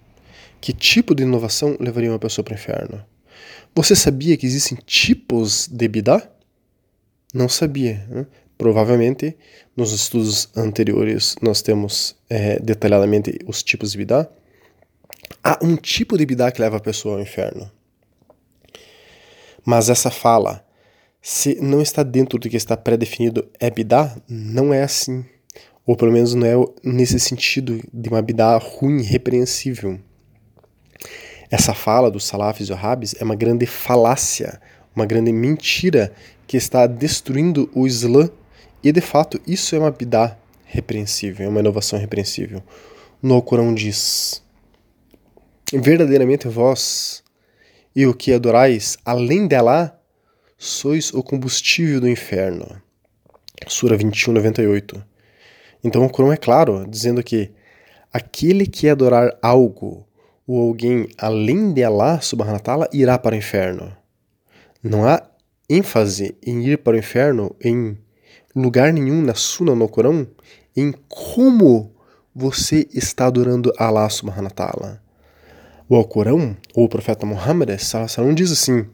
Que 0.62 0.72
tipo 0.72 1.14
de 1.14 1.24
inovação 1.24 1.76
levaria 1.78 2.10
uma 2.10 2.20
pessoa 2.20 2.46
para 2.46 2.54
o 2.54 2.56
inferno? 2.56 3.09
Você 3.82 3.96
sabia 3.96 4.36
que 4.36 4.46
existem 4.46 4.78
tipos 4.86 5.66
de 5.72 5.88
bidá? 5.88 6.30
Não 7.34 7.48
sabia. 7.48 8.06
Né? 8.10 8.28
Provavelmente, 8.58 9.38
nos 9.74 9.94
estudos 9.94 10.50
anteriores, 10.54 11.38
nós 11.42 11.62
temos 11.62 12.14
é, 12.30 12.60
detalhadamente 12.60 13.40
os 13.48 13.64
tipos 13.64 13.94
de 13.94 14.00
bidá. 14.00 14.28
Há 15.42 15.60
um 15.64 15.78
tipo 15.78 16.18
de 16.18 16.26
bidá 16.26 16.52
que 16.52 16.60
leva 16.60 16.76
a 16.76 16.82
pessoa 16.82 17.16
ao 17.16 17.22
inferno. 17.22 17.72
Mas 19.64 19.90
essa 19.90 20.12
fala, 20.12 20.62
se 21.22 21.56
não 21.62 21.82
está 21.82 22.04
dentro 22.04 22.38
do 22.38 22.50
que 22.50 22.58
está 22.58 22.76
pré-definido, 22.76 23.48
é 23.62 23.72
bidá? 23.72 24.14
Não 24.28 24.74
é 24.74 24.84
assim. 24.84 25.24
Ou 25.86 25.96
pelo 25.96 26.12
menos 26.12 26.34
não 26.34 26.46
é 26.46 26.54
nesse 26.84 27.18
sentido 27.18 27.82
de 27.94 28.10
uma 28.10 28.22
bidá 28.22 28.58
ruim, 28.58 29.02
repreensível. 29.04 30.02
Essa 31.52 31.74
fala 31.74 32.12
dos 32.12 32.26
salafis 32.26 32.70
e 32.70 32.72
wahhabis 32.72 33.16
é 33.20 33.24
uma 33.24 33.36
grande 33.36 33.66
falácia, 33.66 34.62
uma 34.96 35.06
grande 35.06 35.32
mentira 35.32 36.14
que 36.46 36.58
está 36.58 36.86
destruindo 36.86 37.70
o 37.74 37.88
Islã 37.88 38.30
e 38.84 38.92
de 38.92 39.02
fato 39.02 39.42
isso 39.48 39.76
é 39.76 39.80
uma 39.80 39.92
bidá 39.92 40.38
repreensível, 40.66 41.46
é 41.46 41.50
uma 41.50 41.60
inovação 41.60 41.98
repreensível. 41.98 42.62
No 43.22 43.34
Alcorão 43.36 43.74
diz: 43.74 44.44
Verdadeiramente 45.74 46.48
vós 46.48 47.24
e 47.96 48.06
o 48.06 48.14
que 48.14 48.32
adorais, 48.32 48.98
além 49.04 49.48
dela, 49.48 50.00
sois 50.58 51.14
o 51.14 51.24
combustível 51.24 52.00
do 52.00 52.10
inferno. 52.10 52.82
Sura 53.68 53.98
21, 53.98 54.34
98. 54.34 55.04
Então 55.84 56.06
o 56.06 56.10
Corão 56.10 56.32
é 56.32 56.38
claro, 56.38 56.86
dizendo 56.88 57.24
que 57.24 57.52
aquele 58.12 58.66
que 58.66 58.90
adorar 58.90 59.38
algo 59.42 60.06
ou 60.50 60.68
alguém 60.68 61.08
além 61.16 61.72
de 61.72 61.84
Allah 61.84 62.20
subhanahu 62.22 62.56
wa 62.56 62.60
ta'ala 62.60 62.90
irá 62.92 63.20
para 63.20 63.36
o 63.36 63.38
inferno. 63.38 63.96
Não 64.82 65.08
há 65.08 65.22
ênfase 65.70 66.36
em 66.44 66.66
ir 66.66 66.80
para 66.80 66.96
o 66.96 67.00
inferno 67.00 67.56
em 67.64 67.96
lugar 68.56 68.92
nenhum 68.92 69.22
na 69.22 69.36
Sunna 69.36 69.76
no 69.76 69.88
Corão 69.88 70.26
em 70.76 70.92
como 71.08 71.94
você 72.34 72.88
está 72.92 73.28
adorando 73.28 73.72
Allah 73.78 74.10
subhanahu 74.10 74.46
wa 74.46 74.50
ta'ala. 74.50 75.04
O 75.88 75.96
Alcorão, 75.96 76.58
ou 76.74 76.86
o 76.86 76.90
profeta 76.90 77.28
Muhammad, 77.28 77.70
diz 78.36 78.52
assim: 78.52 78.88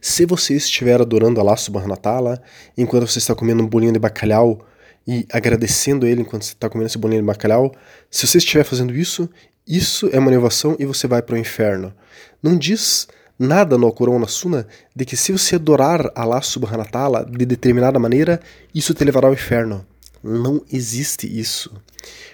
Se 0.00 0.24
você 0.24 0.54
estiver 0.54 1.00
adorando 1.00 1.40
Allah 1.40 1.56
subhanahu 1.56 1.90
wa 1.90 1.96
ta'ala 1.96 2.42
enquanto 2.78 3.08
você 3.08 3.18
está 3.18 3.34
comendo 3.34 3.60
um 3.60 3.66
bolinho 3.66 3.92
de 3.92 3.98
bacalhau 3.98 4.64
e 5.06 5.26
agradecendo 5.32 6.06
ele 6.06 6.22
enquanto 6.22 6.44
você 6.44 6.52
está 6.52 6.68
comendo 6.68 6.86
esse 6.86 6.98
bolinho 6.98 7.20
de 7.20 7.26
bacalhau, 7.26 7.74
se 8.10 8.26
você 8.26 8.38
estiver 8.38 8.64
fazendo 8.64 8.94
isso, 8.94 9.28
isso 9.66 10.08
é 10.12 10.18
uma 10.18 10.30
inovação 10.30 10.76
e 10.78 10.86
você 10.86 11.06
vai 11.06 11.22
para 11.22 11.34
o 11.34 11.38
inferno. 11.38 11.94
Não 12.42 12.56
diz 12.56 13.06
nada 13.38 13.76
no 13.76 13.86
Alcorão 13.86 14.18
na 14.18 14.26
Sunna 14.26 14.66
de 14.94 15.04
que 15.04 15.16
se 15.16 15.32
você 15.32 15.56
adorar 15.56 16.10
Allah 16.14 16.40
subhanahu 16.42 16.84
wa 16.84 16.90
ta'ala 16.90 17.24
de 17.24 17.44
determinada 17.44 17.98
maneira, 17.98 18.40
isso 18.74 18.94
te 18.94 19.04
levará 19.04 19.28
ao 19.28 19.34
inferno. 19.34 19.86
Não 20.22 20.64
existe 20.72 21.26
isso. 21.26 21.74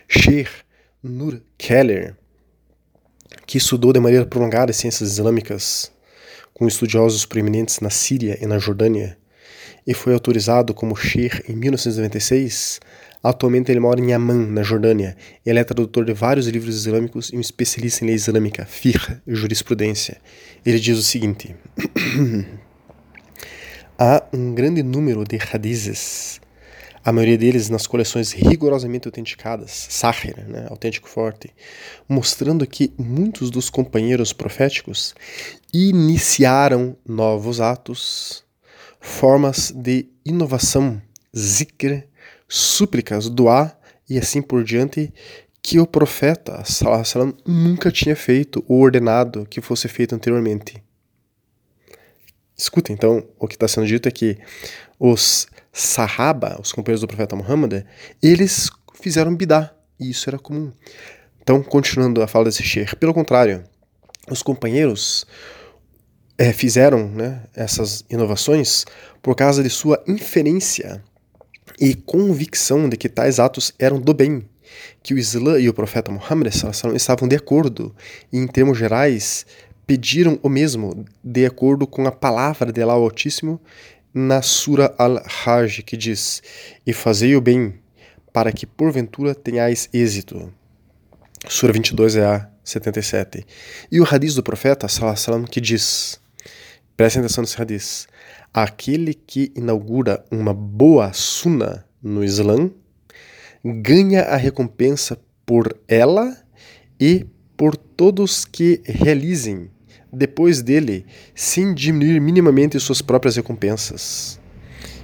Sheikh 0.09 0.51
Nur 1.03 1.41
Keller, 1.57 2.17
que 3.47 3.59
estudou 3.59 3.93
de 3.93 4.01
maneira 4.01 4.27
prolongada 4.27 4.73
ciências 4.73 5.13
islâmicas 5.13 5.91
com 6.53 6.69
estudiosos 6.69 7.25
proeminentes 7.25 7.81
na 7.81 7.91
Síria 7.91 8.39
e 8.41 8.47
na 8.47 8.59
Jordânia, 8.59 9.17
e 9.87 9.95
foi 9.95 10.15
autorizado 10.15 10.75
como 10.75 10.97
Sheikh 10.97 11.51
em 11.51 11.57
1996, 11.57 12.81
Atualmente 13.23 13.71
ele 13.71 13.81
mora 13.81 14.01
em 14.01 14.15
Amman, 14.15 14.47
na 14.47 14.63
Jordânia. 14.63 15.15
Ele 15.45 15.59
é 15.59 15.65
tradutor 15.65 16.07
de 16.07 16.15
vários 16.15 16.47
livros 16.47 16.75
islâmicos 16.75 17.29
e 17.29 17.37
um 17.37 17.41
especialista 17.41 18.03
em 18.03 18.07
lei 18.07 18.17
islâmica, 18.17 18.65
fiqh, 18.65 19.21
jurisprudência. 19.27 20.17
Ele 20.65 20.81
diz 20.81 20.97
o 20.99 21.03
seguinte: 21.03 21.55
Há 23.99 24.25
um 24.33 24.55
grande 24.55 24.83
número 24.83 25.23
de 25.25 25.37
hadizes, 25.37 26.41
a 27.05 27.13
maioria 27.13 27.37
deles 27.37 27.69
nas 27.69 27.87
coleções 27.87 28.33
rigorosamente 28.33 29.07
autenticadas, 29.07 29.71
Sahir, 29.91 30.49
né, 30.49 30.67
autêntico 30.71 31.07
forte, 31.07 31.51
mostrando 32.09 32.67
que 32.67 32.91
muitos 32.97 33.51
dos 33.51 33.69
companheiros 33.69 34.33
proféticos 34.33 35.15
iniciaram 35.75 36.97
novos 37.07 37.61
atos, 37.61 38.43
formas 39.01 39.73
de 39.73 40.09
inovação, 40.25 41.01
zikr, 41.37 42.07
súplicas, 42.49 43.29
doar 43.29 43.79
e 44.09 44.19
assim 44.19 44.43
por 44.43 44.63
diante, 44.63 45.13
que 45.63 45.79
o 45.79 45.87
profeta 45.87 46.63
salam, 46.65 47.35
nunca 47.47 47.91
tinha 47.91 48.17
feito 48.17 48.65
ou 48.69 48.81
ordenado 48.81 49.47
que 49.49 49.61
fosse 49.61 49.89
feito 49.89 50.15
anteriormente. 50.15 50.83
Escuta, 52.57 52.93
então, 52.93 53.27
o 53.39 53.49
que 53.49 53.55
está 53.55 53.67
sendo 53.67 53.87
dito 53.87 54.07
é 54.09 54.13
que 54.13 54.39
os 54.99 55.49
Sahaba, 55.73 56.61
os 56.61 56.73
companheiros 56.73 57.01
do 57.01 57.07
profeta 57.07 57.37
Muhammad, 57.37 57.85
eles 58.23 58.69
fizeram 59.01 59.35
bidá, 59.35 59.73
e 59.99 60.11
isso 60.11 60.29
era 60.29 60.39
comum. 60.39 60.73
Então, 61.41 61.63
continuando 61.63 62.23
a 62.23 62.27
fala 62.27 62.47
desse 62.47 62.63
sheikh, 62.63 62.97
pelo 62.97 63.15
contrário, 63.15 63.65
os 64.31 64.43
companheiros 64.43 65.27
é, 66.41 66.55
fizeram 66.55 67.07
né, 67.07 67.43
essas 67.55 68.03
inovações 68.09 68.87
por 69.21 69.37
causa 69.37 69.63
de 69.63 69.69
sua 69.69 70.03
inferência 70.09 71.05
e 71.79 71.95
convicção 71.95 72.89
de 72.89 72.97
que 72.97 73.11
tais 73.11 73.39
atos 73.39 73.75
eram 73.79 74.01
do 74.01 74.15
bem, 74.15 74.49
que 75.03 75.13
o 75.13 75.19
Islã 75.19 75.59
e 75.59 75.69
o 75.69 75.75
profeta 75.75 76.11
Muhammad 76.11 76.51
estavam 76.95 77.29
de 77.29 77.37
acordo 77.37 77.95
e, 78.33 78.39
em 78.39 78.47
termos 78.47 78.79
gerais, 78.79 79.45
pediram 79.87 80.41
o 80.43 80.49
mesmo, 80.49 81.05
de 81.23 81.45
acordo 81.45 81.87
com 81.87 82.07
a 82.07 82.13
palavra 82.13 82.73
de 82.73 82.81
Allah 82.81 82.95
Altíssimo 82.95 83.61
na 84.15 84.41
Sura 84.41 84.95
Al-Hajj, 84.97 85.83
que 85.83 85.95
diz: 85.95 86.43
E 86.87 86.95
fazei 86.95 87.37
o 87.37 87.41
bem, 87.43 87.75
para 88.33 88.51
que 88.51 88.65
porventura 88.65 89.35
tenhais 89.35 89.91
êxito. 89.93 90.51
Sura 91.49 91.73
22 91.75 92.17
é 92.17 92.25
a 92.25 92.49
77. 92.65 93.47
E 93.93 94.01
o 94.01 94.05
hadith 94.05 94.35
do 94.35 94.43
profeta, 94.43 94.89
salam, 94.89 95.45
que 95.45 95.61
diz: 95.61 96.20
Prestem 97.01 97.21
atenção 97.21 97.41
nesse 97.41 97.59
hadith 97.59 98.07
aquele 98.53 99.15
que 99.15 99.51
inaugura 99.57 100.23
uma 100.31 100.53
boa 100.53 101.15
suna 101.15 101.87
no 102.03 102.23
Islã 102.23 102.71
ganha 103.65 104.25
a 104.25 104.37
recompensa 104.37 105.19
por 105.47 105.75
ela 105.89 106.37
e 107.01 107.25
por 107.57 107.75
todos 107.75 108.45
que 108.45 108.83
realizem 108.85 109.71
depois 110.13 110.61
dele, 110.61 111.07
sem 111.35 111.73
diminuir 111.73 112.21
minimamente 112.21 112.79
suas 112.79 113.01
próprias 113.01 113.35
recompensas. 113.35 114.39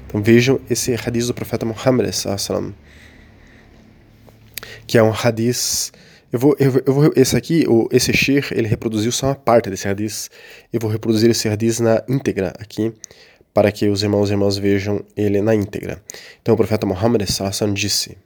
Então 0.07 0.23
vejam 0.23 0.61
esse 0.69 0.93
hadith 0.93 1.29
do 1.29 1.33
profeta 1.33 1.65
Muhammad, 1.65 2.11
que 4.87 4.99
é 4.99 5.03
um 5.03 5.15
hadith. 5.15 5.93
Eu 6.37 6.41
vou, 6.41 6.57
eu, 6.59 6.93
vou, 6.93 7.13
esse 7.17 7.35
aqui, 7.35 7.65
o, 7.67 7.89
esse 7.91 8.13
shir, 8.13 8.47
ele 8.53 8.69
reproduziu 8.69 9.11
só 9.11 9.29
uma 9.29 9.35
parte 9.35 9.71
desse 9.71 9.89
hadith. 9.89 10.29
Eu 10.71 10.79
vou 10.79 10.91
reproduzir 10.91 11.31
esse 11.31 11.49
hadith 11.49 11.81
na 11.81 12.05
íntegra 12.07 12.53
aqui, 12.59 12.93
para 13.55 13.73
que 13.73 13.89
os 13.89 14.03
irmãos 14.03 14.29
e 14.29 14.35
irmãs 14.35 14.59
vejam 14.59 15.03
ele 15.17 15.41
na 15.41 15.55
íntegra. 15.55 16.03
Então 16.43 16.53
o 16.53 16.57
profeta 16.59 16.87
Muhammad 16.87 17.23
Sassan 17.27 17.73
disse: 17.73 18.19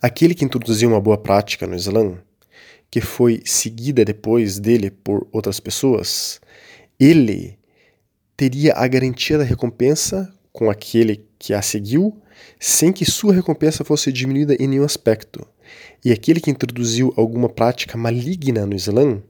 Aquele 0.00 0.32
que 0.32 0.44
introduziu 0.44 0.88
uma 0.88 1.00
boa 1.00 1.18
prática 1.18 1.66
no 1.66 1.74
Islã, 1.74 2.16
que 2.88 3.00
foi 3.00 3.42
seguida 3.44 4.04
depois 4.04 4.60
dele 4.60 4.92
por 4.92 5.26
outras 5.32 5.58
pessoas, 5.58 6.40
ele 7.00 7.58
teria 8.36 8.74
a 8.76 8.86
garantia 8.86 9.38
da 9.38 9.42
recompensa 9.42 10.32
com 10.52 10.70
aquele 10.70 11.26
que 11.36 11.52
a 11.52 11.60
seguiu, 11.60 12.16
sem 12.60 12.92
que 12.92 13.04
sua 13.04 13.34
recompensa 13.34 13.82
fosse 13.82 14.12
diminuída 14.12 14.54
em 14.60 14.68
nenhum 14.68 14.84
aspecto. 14.84 15.44
E 16.04 16.12
aquele 16.12 16.40
que 16.40 16.50
introduziu 16.50 17.12
alguma 17.16 17.48
prática 17.48 17.96
maligna 17.98 18.64
no 18.64 18.74
Islã, 18.74 19.20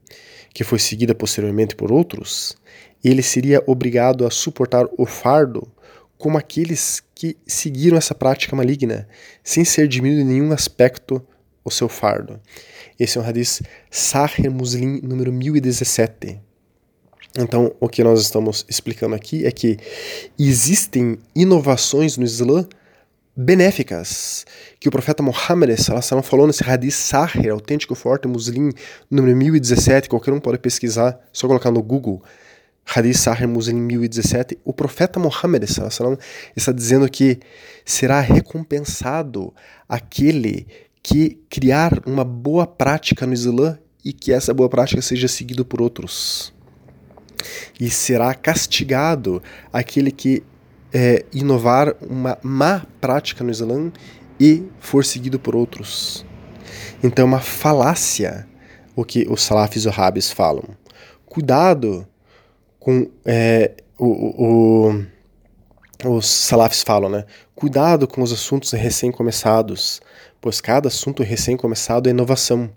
que 0.53 0.63
foi 0.63 0.79
seguida 0.79 1.15
posteriormente 1.15 1.75
por 1.75 1.91
outros, 1.91 2.55
ele 3.03 3.21
seria 3.21 3.63
obrigado 3.65 4.25
a 4.25 4.31
suportar 4.31 4.87
o 4.97 5.05
fardo 5.05 5.67
como 6.17 6.37
aqueles 6.37 7.01
que 7.15 7.37
seguiram 7.47 7.97
essa 7.97 8.13
prática 8.13 8.55
maligna, 8.55 9.07
sem 9.43 9.63
ser 9.63 9.87
diminuído 9.87 10.21
em 10.21 10.33
nenhum 10.33 10.51
aspecto 10.51 11.25
o 11.63 11.71
seu 11.71 11.87
fardo. 11.87 12.39
Esse 12.99 13.17
é 13.17 13.21
um 13.21 13.25
hadith 13.25 13.61
Sahih 13.89 14.49
Muslim 14.49 14.99
número 15.01 15.31
1017. 15.31 16.39
Então, 17.37 17.73
o 17.79 17.87
que 17.87 18.03
nós 18.03 18.21
estamos 18.21 18.65
explicando 18.67 19.15
aqui 19.15 19.45
é 19.45 19.51
que 19.51 19.77
existem 20.37 21.17
inovações 21.33 22.17
no 22.17 22.25
Islã 22.25 22.67
benéficas 23.35 24.45
que 24.79 24.87
o 24.87 24.91
profeta 24.91 25.23
Muhammad 25.23 25.69
falou 26.23 26.47
nesse 26.47 26.63
hadith 26.63 26.93
Sahih, 26.93 27.49
autêntico 27.49 27.95
forte 27.95 28.27
muslim, 28.27 28.71
número 29.09 29.35
1017, 29.35 30.09
qualquer 30.09 30.33
um 30.33 30.39
pode 30.39 30.59
pesquisar, 30.59 31.19
só 31.31 31.47
colocar 31.47 31.71
no 31.71 31.81
Google, 31.81 32.21
hadith 32.85 33.17
Sahih 33.17 33.47
muslim 33.47 33.81
1017, 33.81 34.59
o 34.63 34.73
profeta 34.73 35.19
Muhammad 35.19 35.63
está 36.55 36.71
dizendo 36.71 37.09
que 37.09 37.39
será 37.85 38.19
recompensado 38.19 39.53
aquele 39.87 40.67
que 41.01 41.39
criar 41.49 42.01
uma 42.05 42.23
boa 42.23 42.67
prática 42.67 43.25
no 43.25 43.33
Islã 43.33 43.79
e 44.03 44.13
que 44.13 44.31
essa 44.31 44.53
boa 44.53 44.69
prática 44.69 45.01
seja 45.01 45.27
seguida 45.27 45.63
por 45.63 45.81
outros. 45.81 46.53
E 47.79 47.89
será 47.89 48.33
castigado 48.33 49.41
aquele 49.71 50.11
que 50.11 50.43
é, 50.93 51.25
inovar 51.33 51.95
uma 52.01 52.37
má 52.41 52.85
prática 52.99 53.43
no 53.43 53.51
Islã 53.51 53.91
e 54.39 54.63
for 54.79 55.05
seguido 55.05 55.39
por 55.39 55.55
outros. 55.55 56.25
Então 57.03 57.23
é 57.23 57.25
uma 57.25 57.39
falácia 57.39 58.47
o 58.95 59.05
que 59.05 59.25
os 59.29 59.41
salafis 59.41 59.85
e 59.85 59.89
rabis 59.89 60.31
falam. 60.31 60.63
Cuidado 61.25 62.07
com 62.79 63.09
é, 63.25 63.71
o, 63.97 64.05
o, 64.05 65.05
o, 66.03 66.17
os 66.17 66.25
salafis 66.25 66.83
falam, 66.83 67.09
né? 67.09 67.25
Cuidado 67.55 68.07
com 68.07 68.21
os 68.21 68.31
assuntos 68.31 68.71
recém-começados, 68.71 70.01
pois 70.41 70.59
cada 70.59 70.87
assunto 70.87 71.23
recém-começado 71.23 72.07
é 72.07 72.09
inovação. 72.09 72.69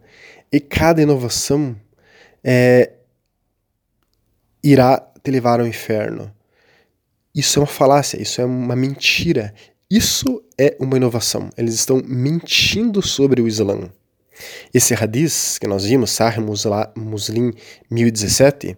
E 0.53 0.61
cada 0.61 1.01
inovação 1.03 1.75
é, 2.45 2.93
irá 4.63 4.99
te 5.23 5.31
levar 5.31 5.61
ao 5.61 5.67
inferno. 5.67 6.33
Isso 7.35 7.59
é 7.59 7.63
uma 7.63 7.67
falácia, 7.67 8.21
isso 8.21 8.41
é 8.41 8.45
uma 8.45 8.77
mentira. 8.77 9.55
Isso 9.91 10.43
é 10.59 10.77
uma 10.81 10.97
inovação. 10.97 11.51
Eles 11.57 11.75
estão 11.75 12.03
mentindo 12.05 13.03
sobre 13.03 13.41
o 13.41 13.49
Islã. 13.49 13.91
Esse 14.73 14.95
hadith 14.95 15.59
que 15.61 15.67
nós 15.67 15.85
vimos, 15.85 16.11
Sahih 16.11 16.41
Muslim 16.97 17.53
1017, 17.91 18.77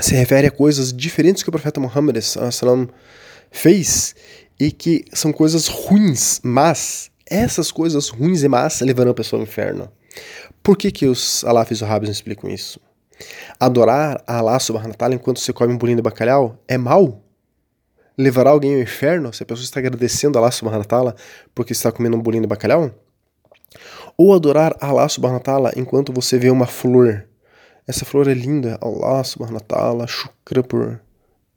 se 0.00 0.14
refere 0.14 0.46
a 0.46 0.50
coisas 0.50 0.92
diferentes 0.92 1.42
que 1.42 1.48
o 1.48 1.52
profeta 1.52 1.80
Muhammad 1.80 2.16
fez 3.50 4.14
e 4.58 4.70
que 4.70 5.04
são 5.12 5.32
coisas 5.32 5.66
ruins, 5.66 6.40
mas 6.42 7.10
essas 7.26 7.70
coisas 7.70 8.08
ruins 8.08 8.42
e 8.42 8.48
más 8.48 8.80
levarão 8.80 9.12
a 9.12 9.14
pessoa 9.14 9.40
ao 9.40 9.44
inferno. 9.44 9.90
Por 10.62 10.76
que, 10.76 10.90
que 10.90 11.06
os 11.06 11.44
alafis 11.44 11.80
e 11.80 11.84
não 11.84 12.10
explicam 12.10 12.50
isso? 12.50 12.80
Adorar 13.58 14.22
a 14.26 14.38
Allah 14.38 14.58
subhanahu 14.58 14.90
wa 14.90 14.96
ta'ala 14.96 15.14
enquanto 15.14 15.40
você 15.40 15.52
come 15.52 15.72
um 15.72 15.78
bolinho 15.78 15.96
de 15.96 16.02
bacalhau 16.02 16.62
é 16.68 16.76
mal? 16.76 17.21
Levará 18.16 18.50
alguém 18.50 18.74
ao 18.74 18.80
inferno 18.80 19.32
se 19.32 19.42
a 19.42 19.46
pessoa 19.46 19.64
está 19.64 19.80
agradecendo 19.80 20.38
a 20.38 20.40
Allah 20.40 20.50
subhanahu 20.50 20.80
wa 20.80 20.86
ta'ala 20.86 21.16
porque 21.54 21.72
está 21.72 21.90
comendo 21.90 22.16
um 22.16 22.20
bolinho 22.20 22.42
de 22.42 22.48
bacalhau? 22.48 22.90
Ou 24.16 24.34
adorar 24.34 24.76
Allah 24.80 25.08
subhanahu 25.08 25.38
wa 25.38 25.44
ta'ala 25.44 25.72
enquanto 25.76 26.12
você 26.12 26.38
vê 26.38 26.50
uma 26.50 26.66
flor. 26.66 27.26
Essa 27.86 28.04
flor 28.04 28.28
é 28.28 28.34
linda. 28.34 28.78
Allah 28.80 29.24
subhanahu 29.24 29.56
wa 29.56 29.60
ta'ala, 29.60 30.06
shukra 30.06 30.62
por 30.62 31.00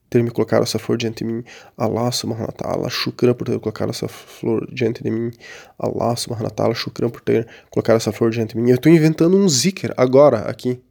ter 0.09 0.23
me 0.23 0.31
colocado 0.31 0.63
essa 0.63 0.79
flor 0.79 0.97
diante 0.97 1.23
de 1.23 1.31
mim. 1.31 1.43
Allah 1.77 2.11
subhanahu 2.11 2.47
wa 2.47 2.53
ta'ala, 2.53 2.89
shukra 2.89 3.35
por 3.35 3.45
ter 3.45 3.59
colocado 3.59 3.89
essa 3.89 4.07
flor 4.07 4.67
diante 4.73 5.03
de 5.03 5.11
mim. 5.11 5.31
Allah 5.77 6.15
subhanahu 6.15 6.45
wa 6.45 6.49
ta'ala, 6.49 6.73
shukra 6.73 7.09
por 7.09 7.21
ter 7.21 7.47
colocado 7.69 7.97
essa 7.97 8.11
flor 8.11 8.31
diante 8.31 8.55
de 8.55 8.61
mim. 8.61 8.69
Eu 8.69 8.75
estou 8.75 8.91
inventando 8.91 9.37
um 9.37 9.47
zikr 9.47 9.93
agora 9.97 10.39
aqui. 10.49 10.81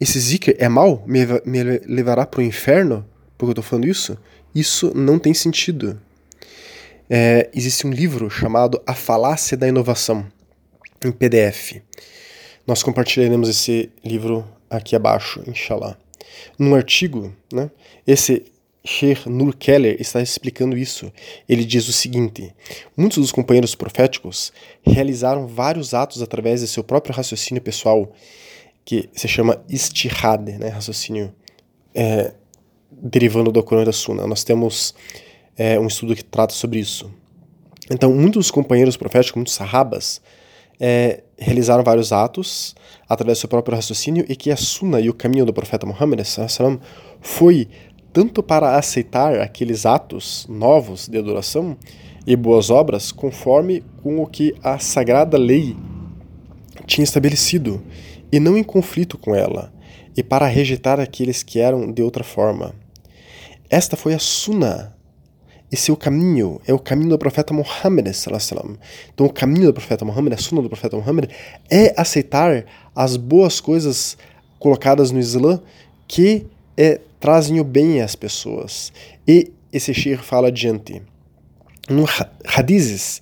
Esse 0.00 0.18
zikr 0.18 0.56
é 0.58 0.68
mal? 0.68 1.04
Me, 1.06 1.20
me 1.44 1.62
levará 1.86 2.26
para 2.26 2.40
o 2.40 2.42
inferno? 2.42 3.06
Porque 3.36 3.50
eu 3.50 3.52
estou 3.52 3.64
falando 3.64 3.86
isso? 3.86 4.18
Isso 4.54 4.92
não 4.94 5.18
tem 5.18 5.34
sentido. 5.34 6.00
É, 7.10 7.50
existe 7.54 7.86
um 7.86 7.90
livro 7.90 8.30
chamado 8.30 8.80
A 8.86 8.94
Falácia 8.94 9.56
da 9.56 9.68
Inovação, 9.68 10.26
em 11.04 11.12
PDF. 11.12 11.82
Nós 12.66 12.82
compartilharemos 12.82 13.48
esse 13.48 13.90
livro 14.04 14.46
aqui 14.70 14.96
abaixo, 14.96 15.42
inshallah. 15.46 15.98
Num 16.58 16.74
artigo, 16.74 17.34
né, 17.52 17.70
esse 18.06 18.46
Sheikh 18.84 19.28
Nur 19.28 19.56
Keller 19.56 19.96
está 20.00 20.20
explicando 20.20 20.76
isso. 20.76 21.10
Ele 21.48 21.64
diz 21.64 21.88
o 21.88 21.92
seguinte: 21.92 22.54
muitos 22.96 23.18
dos 23.18 23.32
companheiros 23.32 23.74
proféticos 23.74 24.52
realizaram 24.82 25.46
vários 25.46 25.94
atos 25.94 26.22
através 26.22 26.60
de 26.60 26.68
seu 26.68 26.84
próprio 26.84 27.14
raciocínio 27.14 27.62
pessoal, 27.62 28.12
que 28.84 29.08
se 29.12 29.26
chama 29.26 29.62
istihad, 29.68 30.42
né, 30.58 30.68
raciocínio 30.68 31.34
é, 31.94 32.34
derivando 33.02 33.52
do 33.52 33.62
Corão 33.62 33.82
e 33.82 33.86
da 33.86 33.92
Sunna. 33.92 34.26
Nós 34.26 34.44
temos 34.44 34.94
é, 35.56 35.78
um 35.78 35.86
estudo 35.86 36.14
que 36.14 36.24
trata 36.24 36.52
sobre 36.52 36.78
isso. 36.78 37.10
Então, 37.90 38.12
muitos 38.14 38.50
companheiros 38.50 38.96
proféticos, 38.96 39.36
muitos 39.36 39.54
sahabas, 39.54 40.20
é, 40.80 41.22
realizaram 41.38 41.84
vários 41.84 42.12
atos 42.12 42.74
através 43.08 43.38
do 43.38 43.40
seu 43.40 43.48
próprio 43.48 43.76
raciocínio 43.76 44.24
e 44.28 44.34
que 44.34 44.50
a 44.50 44.56
Sunna 44.56 45.00
e 45.00 45.08
o 45.08 45.14
caminho 45.14 45.44
do 45.44 45.52
profeta 45.52 45.86
Muhammad 45.86 46.20
foi 47.20 47.68
tanto 48.12 48.42
para 48.42 48.76
aceitar 48.76 49.38
aqueles 49.40 49.84
atos 49.84 50.46
novos 50.48 51.08
de 51.08 51.18
adoração 51.18 51.76
e 52.26 52.34
boas 52.36 52.70
obras 52.70 53.12
conforme 53.12 53.82
com 54.02 54.22
o 54.22 54.26
que 54.26 54.54
a 54.62 54.78
sagrada 54.78 55.36
lei 55.36 55.76
tinha 56.86 57.04
estabelecido 57.04 57.82
e 58.32 58.40
não 58.40 58.56
em 58.56 58.64
conflito 58.64 59.16
com 59.18 59.34
ela, 59.34 59.72
e 60.16 60.22
para 60.22 60.46
rejeitar 60.46 60.98
aqueles 60.98 61.42
que 61.42 61.60
eram 61.60 61.92
de 61.92 62.02
outra 62.02 62.24
forma. 62.24 62.74
Esta 63.68 63.96
foi 63.96 64.14
a 64.14 64.18
Sunnah. 64.18 64.92
Esse 65.70 65.90
é 65.90 65.94
o 65.94 65.96
caminho, 65.96 66.60
é 66.66 66.72
o 66.72 66.78
caminho 66.78 67.10
do 67.10 67.18
profeta 67.18 67.52
Muhammad. 67.52 68.06
Então, 69.12 69.26
o 69.26 69.32
caminho 69.32 69.66
do 69.66 69.72
profeta 69.72 70.04
Muhammad, 70.04 70.34
a 70.34 70.36
Sunnah 70.36 70.62
do 70.62 70.68
profeta 70.68 70.96
Muhammad, 70.96 71.30
é 71.68 71.92
aceitar 72.00 72.64
as 72.94 73.16
boas 73.16 73.60
coisas 73.60 74.16
colocadas 74.58 75.10
no 75.10 75.18
Islã 75.18 75.60
que 76.06 76.46
é, 76.76 77.00
trazem 77.18 77.58
o 77.58 77.64
bem 77.64 78.00
às 78.00 78.14
pessoas. 78.14 78.92
E 79.26 79.50
esse 79.72 79.92
Sheikh 79.92 80.22
fala 80.22 80.48
adiante. 80.48 81.02
No 81.88 82.04
hadizes, 82.46 83.20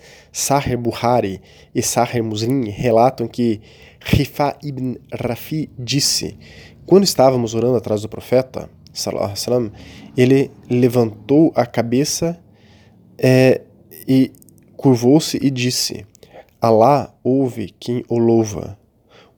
Buhari 0.79 1.41
e 1.75 1.83
Sahih 1.83 2.23
Muslim 2.23 2.69
relatam 2.69 3.27
que 3.27 3.61
Rifa 4.01 4.57
ibn 4.63 4.97
Rafi 5.13 5.71
disse: 5.79 6.37
Quando 6.87 7.05
estávamos 7.05 7.55
orando 7.55 7.77
atrás 7.77 8.03
do 8.03 8.09
profeta, 8.09 8.69
sallam, 8.93 9.73
ele 10.17 10.51
levantou 10.69 11.53
a 11.55 11.65
cabeça 11.65 12.39
é, 13.19 13.63
e 14.07 14.33
curvou-se 14.77 15.39
e 15.41 15.51
disse: 15.51 16.07
Alá 16.61 17.15
ouve 17.23 17.75
quem 17.79 18.05
o 18.09 18.19
louva. 18.19 18.79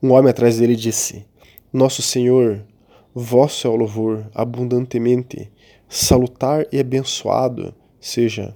Um 0.01 0.11
homem 0.11 0.29
atrás 0.29 0.57
dele 0.57 0.75
disse: 0.75 1.25
Nosso 1.71 2.01
Senhor, 2.01 2.65
vosso 3.13 3.67
é 3.67 3.69
o 3.69 3.75
louvor 3.75 4.29
abundantemente, 4.33 5.51
salutar 5.87 6.65
e 6.71 6.79
abençoado 6.79 7.73
seja 7.99 8.55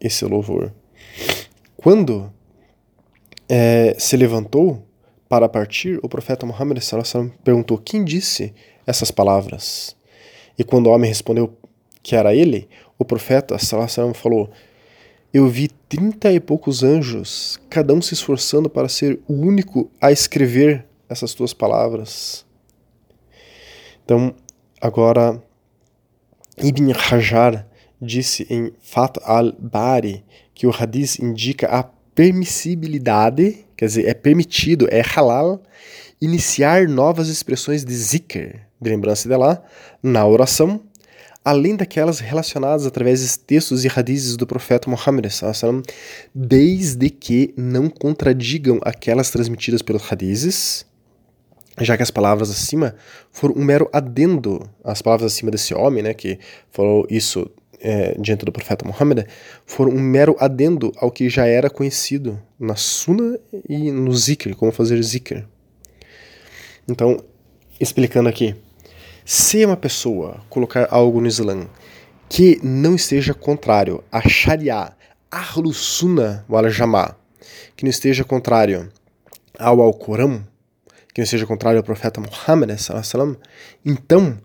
esse 0.00 0.24
louvor. 0.24 0.72
Quando 1.76 2.32
é, 3.48 3.94
se 3.98 4.16
levantou 4.16 4.86
para 5.28 5.48
partir, 5.48 5.98
o 6.02 6.08
profeta 6.08 6.46
Muhammad 6.46 6.78
perguntou: 7.42 7.78
Quem 7.78 8.04
disse 8.04 8.54
essas 8.86 9.10
palavras? 9.10 9.95
E 10.58 10.64
quando 10.64 10.86
o 10.86 10.90
homem 10.90 11.08
respondeu 11.08 11.56
que 12.02 12.14
era 12.14 12.34
ele, 12.34 12.68
o 12.98 13.04
profeta 13.04 13.58
Salassalam 13.58 14.14
falou: 14.14 14.50
Eu 15.32 15.48
vi 15.48 15.68
trinta 15.88 16.32
e 16.32 16.40
poucos 16.40 16.82
anjos, 16.82 17.60
cada 17.68 17.92
um 17.92 18.00
se 18.00 18.14
esforçando 18.14 18.70
para 18.70 18.88
ser 18.88 19.18
o 19.28 19.34
único 19.34 19.90
a 20.00 20.10
escrever 20.10 20.84
essas 21.08 21.34
tuas 21.34 21.52
palavras. 21.52 22.44
Então, 24.04 24.34
agora, 24.80 25.42
Ibn 26.58 26.92
Hajar 26.92 27.66
disse 28.00 28.46
em 28.48 28.72
Fat 28.80 29.18
al-Bari 29.24 30.24
que 30.54 30.66
o 30.66 30.70
hadith 30.70 31.18
indica 31.20 31.66
a 31.68 31.82
permissibilidade, 32.14 33.66
quer 33.76 33.86
dizer, 33.86 34.06
é 34.06 34.14
permitido, 34.14 34.88
é 34.90 35.02
halal, 35.02 35.62
iniciar 36.20 36.88
novas 36.88 37.28
expressões 37.28 37.84
de 37.84 37.94
zikr, 37.94 38.65
de 38.80 38.90
lembrança 38.90 39.28
de 39.28 39.34
Allah, 39.34 39.62
na 40.02 40.26
oração, 40.26 40.80
além 41.44 41.76
daquelas 41.76 42.18
relacionadas 42.18 42.86
através 42.86 43.20
de 43.20 43.38
textos 43.38 43.84
e 43.84 43.88
radizes 43.88 44.36
do 44.36 44.46
profeta 44.46 44.90
Muhammad, 44.90 45.26
desde 46.34 47.08
que 47.08 47.54
não 47.56 47.88
contradigam 47.88 48.80
aquelas 48.82 49.30
transmitidas 49.30 49.80
pelos 49.80 50.02
radizes, 50.02 50.84
já 51.80 51.96
que 51.96 52.02
as 52.02 52.10
palavras 52.10 52.50
acima 52.50 52.96
foram 53.30 53.54
um 53.54 53.64
mero 53.64 53.88
adendo 53.92 54.68
às 54.82 55.00
palavras 55.02 55.32
acima 55.32 55.50
desse 55.50 55.74
homem, 55.74 56.02
né, 56.02 56.14
que 56.14 56.38
falou 56.70 57.06
isso 57.08 57.48
é, 57.80 58.16
diante 58.18 58.44
do 58.44 58.50
profeta 58.50 58.84
Muhammad 58.84 59.26
foram 59.64 59.92
um 59.92 60.00
mero 60.00 60.36
adendo 60.40 60.92
ao 60.96 61.10
que 61.10 61.28
já 61.28 61.46
era 61.46 61.70
conhecido 61.70 62.40
na 62.58 62.74
Sunna 62.74 63.38
e 63.68 63.90
no 63.92 64.12
Zikr, 64.12 64.54
como 64.56 64.72
fazer 64.72 65.00
Zikr. 65.02 65.44
Então, 66.88 67.22
explicando 67.78 68.28
aqui, 68.28 68.54
se 69.28 69.66
uma 69.66 69.76
pessoa 69.76 70.40
colocar 70.48 70.86
algo 70.88 71.20
no 71.20 71.26
Islã 71.26 71.66
que 72.28 72.60
não 72.62 72.94
esteja 72.94 73.34
contrário 73.34 74.04
a 74.10 74.26
Sharia, 74.28 74.92
Ahlus 75.28 75.78
Sunnah 75.78 76.44
que 77.76 77.84
não 77.84 77.90
esteja 77.90 78.22
contrário 78.22 78.88
ao 79.58 79.80
Alcorão, 79.80 80.46
que 81.12 81.20
não 81.20 81.24
esteja 81.24 81.44
contrário 81.44 81.80
ao 81.80 81.82
profeta 81.82 82.20
Muhammad, 82.20 82.70
então 83.84 84.38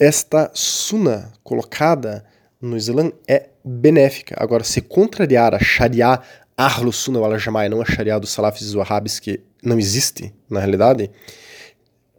esta 0.00 0.50
Sunnah 0.52 1.30
colocada 1.44 2.24
no 2.60 2.76
Islã 2.76 3.12
é 3.28 3.50
benéfica. 3.64 4.34
Agora, 4.36 4.64
se 4.64 4.80
contrariar 4.80 5.54
a 5.54 5.60
Sharia, 5.60 6.20
Ahlus 6.56 6.96
Sunnah 6.96 7.38
Jamaa, 7.38 7.68
não 7.68 7.80
a 7.80 7.84
Sharia 7.84 8.18
dos 8.18 8.30
Salafis 8.30 8.72
e 8.72 8.76
Wahhabis, 8.76 9.20
que 9.20 9.40
não 9.62 9.78
existe 9.78 10.34
na 10.50 10.58
realidade, 10.58 11.08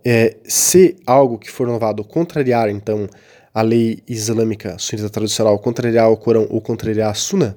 é, 0.05 0.37
se 0.43 0.95
algo 1.03 1.39
que 1.39 1.49
for 1.49 1.65
novado 1.65 2.03
contrariar, 2.03 2.69
então, 2.69 3.09
a 3.51 3.61
lei 3.63 4.03
islâmica 4.07 4.77
sunita 4.77 5.09
tradicional, 5.09 5.57
contrariar 5.57 6.11
o 6.11 6.17
Corão 6.17 6.45
ou 6.51 6.61
contrariar 6.61 7.09
a 7.09 7.15
Sunna, 7.15 7.55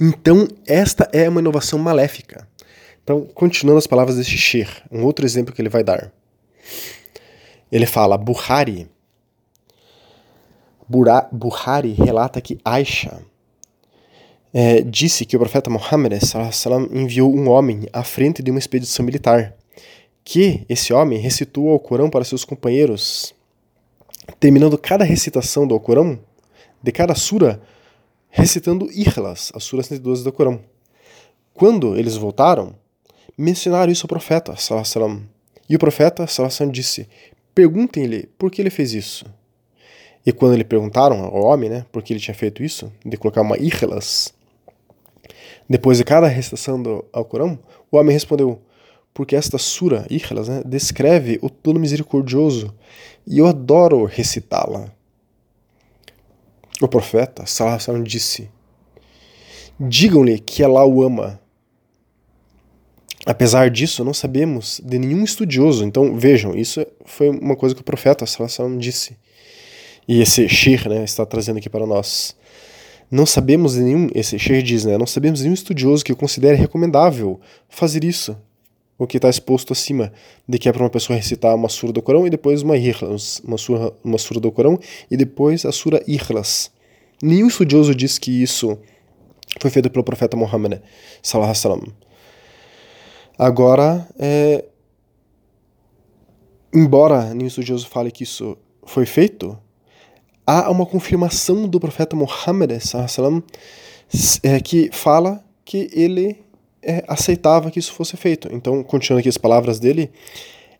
então 0.00 0.48
esta 0.66 1.08
é 1.12 1.28
uma 1.28 1.40
inovação 1.40 1.78
maléfica. 1.78 2.48
Então, 3.04 3.24
continuando 3.34 3.78
as 3.78 3.86
palavras 3.86 4.16
deste 4.16 4.36
Sheikh, 4.36 4.70
um 4.90 5.04
outro 5.04 5.24
exemplo 5.24 5.54
que 5.54 5.62
ele 5.62 5.68
vai 5.68 5.84
dar. 5.84 6.12
Ele 7.70 7.86
fala, 7.86 8.18
Buhari, 8.18 8.90
Buhari 10.88 11.92
relata 11.92 12.40
que 12.40 12.58
Aisha 12.64 13.20
é, 14.52 14.80
disse 14.80 15.24
que 15.24 15.36
o 15.36 15.38
profeta 15.38 15.70
Muhammad 15.70 16.14
enviou 16.90 17.34
um 17.34 17.48
homem 17.48 17.86
à 17.92 18.02
frente 18.02 18.42
de 18.42 18.50
uma 18.50 18.58
expedição 18.58 19.04
militar 19.04 19.54
que 20.30 20.66
esse 20.68 20.92
homem 20.92 21.18
recitou 21.18 21.64
o 21.64 21.70
Alcorão 21.70 22.10
para 22.10 22.22
seus 22.22 22.44
companheiros, 22.44 23.34
terminando 24.38 24.76
cada 24.76 25.02
recitação 25.02 25.66
do 25.66 25.72
Alcorão, 25.72 26.20
de 26.82 26.92
cada 26.92 27.14
sura, 27.14 27.62
recitando 28.28 28.90
Ikhlas, 28.92 29.50
a 29.54 29.58
sura 29.58 29.82
112 29.82 30.22
do 30.22 30.28
Alcorão. 30.28 30.60
Quando 31.54 31.96
eles 31.96 32.14
voltaram, 32.14 32.74
mencionaram 33.38 33.90
isso 33.90 34.04
ao 34.04 34.08
profeta, 34.08 34.54
salam, 34.54 35.22
e 35.66 35.74
o 35.74 35.78
profeta 35.78 36.26
salam, 36.26 36.70
disse, 36.70 37.08
perguntem-lhe 37.54 38.28
por 38.36 38.50
que 38.50 38.60
ele 38.60 38.68
fez 38.68 38.92
isso. 38.92 39.24
E 40.26 40.30
quando 40.30 40.56
lhe 40.56 40.64
perguntaram 40.64 41.24
ao 41.24 41.42
homem, 41.42 41.70
né, 41.70 41.86
por 41.90 42.02
que 42.02 42.12
ele 42.12 42.20
tinha 42.20 42.34
feito 42.34 42.62
isso, 42.62 42.92
de 43.02 43.16
colocar 43.16 43.40
uma 43.40 43.56
Ikhlas, 43.56 44.34
depois 45.66 45.96
de 45.96 46.04
cada 46.04 46.26
recitação 46.26 46.82
do 46.82 47.02
Alcorão, 47.14 47.58
o 47.90 47.96
homem 47.96 48.12
respondeu, 48.12 48.60
porque 49.12 49.34
esta 49.34 49.58
sura, 49.58 50.06
Ikhlas, 50.08 50.48
né, 50.48 50.62
descreve 50.64 51.38
o 51.42 51.50
Todo 51.50 51.80
Misericordioso 51.80 52.74
e 53.26 53.38
eu 53.38 53.46
adoro 53.46 54.04
recitá-la. 54.04 54.90
O 56.80 56.86
profeta, 56.86 57.44
Salah 57.44 57.78
disse: 58.02 58.48
Digam-lhe 59.78 60.38
que 60.38 60.62
Allah 60.62 60.86
o 60.86 61.02
ama. 61.02 61.40
Apesar 63.26 63.68
disso, 63.68 64.04
não 64.04 64.14
sabemos 64.14 64.80
de 64.82 64.98
nenhum 64.98 65.24
estudioso. 65.24 65.84
Então, 65.84 66.16
vejam, 66.16 66.54
isso 66.54 66.86
foi 67.04 67.28
uma 67.28 67.56
coisa 67.56 67.74
que 67.74 67.80
o 67.80 67.84
profeta 67.84 68.24
Salah 68.24 68.48
disse. 68.78 69.16
E 70.06 70.22
esse 70.22 70.48
Shir 70.48 70.88
né, 70.88 71.04
está 71.04 71.26
trazendo 71.26 71.58
aqui 71.58 71.68
para 71.68 71.86
nós. 71.86 72.34
Não 73.10 73.26
sabemos 73.26 73.74
de 73.74 73.80
nenhum, 73.80 74.08
esse 74.14 74.38
Shir 74.38 74.62
diz, 74.62 74.84
né, 74.84 74.96
não 74.96 75.06
sabemos 75.06 75.40
de 75.40 75.44
nenhum 75.44 75.54
estudioso 75.54 76.04
que 76.04 76.14
considere 76.14 76.56
recomendável 76.56 77.40
fazer 77.68 78.04
isso 78.04 78.36
o 78.98 79.06
que 79.06 79.16
está 79.16 79.30
exposto 79.30 79.72
acima, 79.72 80.12
de 80.46 80.58
que 80.58 80.68
é 80.68 80.72
para 80.72 80.82
uma 80.82 80.90
pessoa 80.90 81.16
recitar 81.16 81.54
uma 81.54 81.68
sura 81.68 81.92
do 81.92 82.02
Corão 82.02 82.26
e 82.26 82.30
depois 82.30 82.62
uma 82.62 82.76
Ikhlas, 82.76 83.40
uma 83.44 83.56
sura, 83.56 83.92
uma 84.02 84.18
sura 84.18 84.40
do 84.40 84.50
Corão 84.50 84.78
e 85.08 85.16
depois 85.16 85.64
a 85.64 85.70
sura 85.70 86.02
Ikhlas. 86.06 86.70
Nenhum 87.22 87.46
estudioso 87.46 87.94
diz 87.94 88.18
que 88.18 88.42
isso 88.42 88.76
foi 89.60 89.70
feito 89.70 89.88
pelo 89.88 90.04
profeta 90.04 90.36
Muhammad 90.36 90.82
sallallahu 91.22 91.54
alaihi 91.64 91.92
Agora, 93.38 94.08
é, 94.18 94.64
embora 96.74 97.32
nenhum 97.32 97.46
estudioso 97.46 97.86
fale 97.86 98.10
que 98.10 98.24
isso 98.24 98.58
foi 98.84 99.06
feito, 99.06 99.56
há 100.44 100.68
uma 100.70 100.84
confirmação 100.84 101.68
do 101.68 101.78
profeta 101.78 102.16
Muhammad 102.16 102.80
sallallahu 102.80 103.44
é, 104.42 104.58
que 104.60 104.90
fala 104.92 105.44
que 105.64 105.88
ele 105.92 106.47
é, 106.82 107.04
aceitava 107.06 107.70
que 107.70 107.78
isso 107.78 107.92
fosse 107.92 108.16
feito. 108.16 108.48
Então, 108.52 108.82
continuando 108.82 109.20
aqui 109.20 109.28
as 109.28 109.38
palavras 109.38 109.78
dele, 109.78 110.10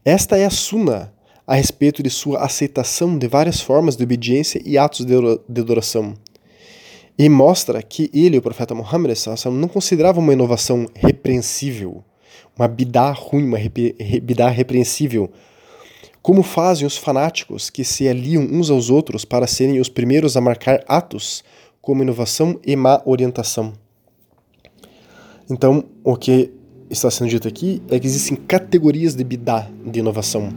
esta 0.05 0.37
é 0.37 0.45
a 0.45 0.51
suna 0.51 1.13
a 1.47 1.55
respeito 1.55 2.03
de 2.03 2.11
sua 2.11 2.41
aceitação 2.45 3.17
de 3.17 3.27
várias 3.27 3.61
formas 3.61 3.97
de 3.97 4.05
obediência 4.05 4.61
e 4.65 4.77
atos 4.77 5.07
de 5.07 5.61
adoração. 5.61 6.15
E 7.19 7.27
mostra 7.29 7.83
que 7.83 8.11
ele, 8.13 8.37
o 8.37 8.43
profeta 8.43 8.75
Muhammad, 8.75 9.17
não 9.51 9.67
considerava 9.67 10.21
uma 10.21 10.35
inovação 10.35 10.87
repreensível, 10.95 12.05
uma 12.57 12.69
bidá 12.69 13.11
ruim, 13.13 13.45
uma 13.45 13.59
bidá 14.23 14.49
repreensível, 14.51 15.31
como 16.21 16.43
fazem 16.43 16.87
os 16.87 16.99
fanáticos 16.99 17.71
que 17.71 17.83
se 17.83 18.07
aliam 18.07 18.43
uns 18.43 18.69
aos 18.69 18.91
outros 18.91 19.25
para 19.25 19.47
serem 19.47 19.81
os 19.81 19.89
primeiros 19.89 20.37
a 20.37 20.43
marcar 20.43 20.85
atos 20.87 21.43
como 21.81 22.03
inovação 22.03 22.61
e 22.63 22.77
má 22.77 23.01
orientação. 23.07 23.73
Então, 25.51 25.85
o 26.05 26.15
que 26.15 26.51
está 26.91 27.11
sendo 27.11 27.31
dito 27.31 27.49
aqui 27.49 27.83
é 27.91 27.99
que 27.99 28.07
existem 28.07 28.37
categorias 28.37 29.15
de 29.15 29.25
bidá, 29.25 29.71
de 29.85 30.01
inovação. 30.01 30.53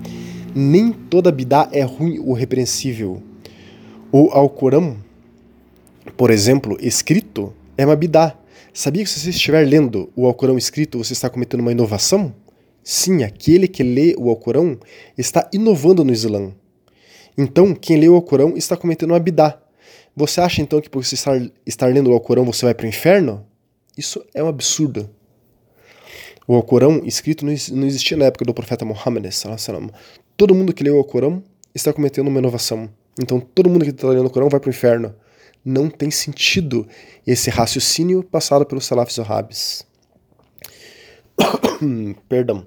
Nem 0.54 0.92
toda 0.92 1.32
bidá 1.32 1.70
é 1.72 1.82
ruim 1.82 2.20
ou 2.20 2.34
repreensível. 2.34 3.22
O 4.12 4.30
Alcorão, 4.32 4.98
por 6.18 6.30
exemplo, 6.30 6.78
escrito, 6.82 7.54
é 7.78 7.86
uma 7.86 7.96
bidá. 7.96 8.38
Sabia 8.74 9.04
que 9.04 9.10
se 9.10 9.20
você 9.20 9.30
estiver 9.30 9.66
lendo 9.66 10.12
o 10.16 10.26
Alcorão 10.26 10.58
escrito, 10.58 10.98
você 10.98 11.14
está 11.14 11.30
cometendo 11.30 11.62
uma 11.62 11.72
inovação? 11.72 12.34
Sim, 12.84 13.24
aquele 13.24 13.68
que 13.68 13.84
lê 13.84 14.16
o 14.18 14.30
Alcorão 14.30 14.78
está 15.18 15.50
inovando 15.54 16.04
no 16.04 16.12
Islã. 16.12 16.52
Então, 17.38 17.74
quem 17.74 17.98
lê 17.98 18.10
o 18.10 18.16
Alcorão 18.16 18.58
está 18.58 18.76
cometendo 18.76 19.12
uma 19.12 19.20
bidá. 19.20 19.58
Você 20.16 20.42
acha 20.42 20.62
então 20.62 20.82
que 20.82 20.90
por 20.90 21.06
você 21.06 21.16
estar, 21.16 21.42
estar 21.66 21.88
lendo 21.88 22.10
o 22.10 22.14
Alcorão 22.14 22.44
você 22.44 22.66
vai 22.66 22.74
para 22.74 22.86
o 22.86 22.90
inferno? 22.90 23.46
Isso 23.98 24.24
é 24.34 24.44
um 24.44 24.48
absurdo. 24.48 25.10
O 26.48 26.56
Alcorão 26.56 27.02
escrito 27.06 27.46
não 27.46 27.88
existia 27.88 28.18
na 28.18 28.26
época 28.26 28.46
do 28.46 28.54
profeta 28.54 28.84
Muhammad. 28.84 29.26
Todo 30.36 30.56
mundo 30.56 30.74
que 30.74 30.84
leu 30.84 30.96
o 30.96 30.98
Alcorão 30.98 31.44
está 31.74 31.94
cometendo 31.94 32.28
uma 32.28 32.40
inovação. 32.40 32.90
Então 33.20 33.40
todo 33.40 33.70
mundo 33.70 33.84
que 33.84 33.92
está 33.92 34.08
lendo 34.08 34.22
o 34.22 34.26
Alcorão 34.26 34.50
vai 34.50 34.60
para 34.60 34.68
o 34.68 34.72
inferno. 34.72 35.16
Não 35.64 35.90
tem 35.90 36.10
sentido 36.10 36.88
esse 37.26 37.50
raciocínio 37.50 38.24
passado 38.24 38.66
pelos 38.66 38.86
salafis 38.86 39.18
wahhabis. 39.18 39.86
Perdão. 42.28 42.66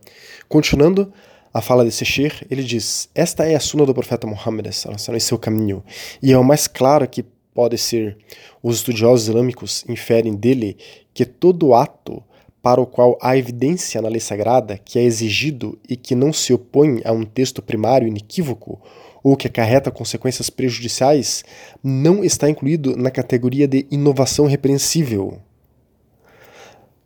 Continuando 0.48 1.12
a 1.52 1.60
fala 1.60 1.84
desse 1.84 2.04
Sheikh, 2.04 2.46
ele 2.50 2.62
diz: 2.62 3.08
Esta 3.14 3.44
é 3.44 3.54
a 3.54 3.60
suna 3.60 3.84
do 3.84 3.94
profeta 3.94 4.26
Muhammad, 4.26 4.66
esse 4.66 5.32
é 5.32 5.34
o 5.34 5.38
caminho. 5.38 5.82
E 6.22 6.32
é 6.32 6.38
o 6.38 6.44
mais 6.44 6.66
claro 6.66 7.08
que 7.08 7.24
pode 7.54 7.78
ser. 7.78 8.18
Os 8.62 8.76
estudiosos 8.76 9.28
islâmicos 9.28 9.84
inferem 9.88 10.34
dele 10.34 10.76
que 11.14 11.24
todo 11.24 11.74
ato 11.74 12.22
para 12.60 12.80
o 12.80 12.86
qual 12.86 13.18
há 13.22 13.36
evidência 13.36 14.02
na 14.02 14.08
lei 14.08 14.20
sagrada 14.20 14.78
que 14.78 14.98
é 14.98 15.02
exigido 15.02 15.78
e 15.88 15.96
que 15.96 16.14
não 16.14 16.32
se 16.32 16.52
opõe 16.52 17.00
a 17.04 17.12
um 17.12 17.24
texto 17.24 17.62
primário 17.62 18.08
inequívoco 18.08 18.80
ou 19.22 19.36
que 19.36 19.46
acarreta 19.46 19.90
consequências 19.90 20.50
prejudiciais 20.50 21.44
não 21.82 22.24
está 22.24 22.48
incluído 22.48 22.96
na 22.96 23.10
categoria 23.10 23.68
de 23.68 23.86
inovação 23.90 24.46
repreensível. 24.46 25.38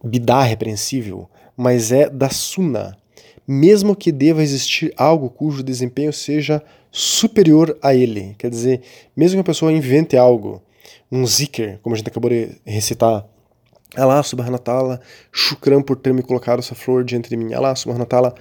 Bidá 0.02 0.42
repreensível, 0.42 1.28
mas 1.56 1.92
é 1.92 2.08
da 2.08 2.30
Sunna, 2.30 2.96
mesmo 3.46 3.96
que 3.96 4.12
deva 4.12 4.42
existir 4.42 4.92
algo 4.96 5.30
cujo 5.30 5.62
desempenho 5.62 6.12
seja 6.12 6.62
superior 6.90 7.76
a 7.82 7.94
ele. 7.94 8.34
Quer 8.38 8.50
dizer, 8.50 8.82
mesmo 9.16 9.36
que 9.36 9.40
a 9.40 9.44
pessoa 9.44 9.72
invente 9.72 10.16
algo, 10.16 10.62
um 11.10 11.26
zikr, 11.26 11.78
como 11.82 11.94
a 11.94 11.98
gente 11.98 12.08
acabou 12.08 12.30
de 12.30 12.50
recitar, 12.64 13.26
Allah 13.96 14.22
subhanahu 14.22 14.52
wa 14.52 14.58
ta'ala, 14.58 15.00
shukran 15.32 15.82
por 15.82 15.96
ter 15.96 16.12
me 16.12 16.22
colocado 16.22 16.58
essa 16.58 16.74
flor 16.74 17.04
diante 17.04 17.30
de 17.30 17.36
mim, 17.36 17.54
Allah 17.54 17.74
subhanahu 17.74 18.02
wa 18.02 18.06
ta'ala. 18.06 18.34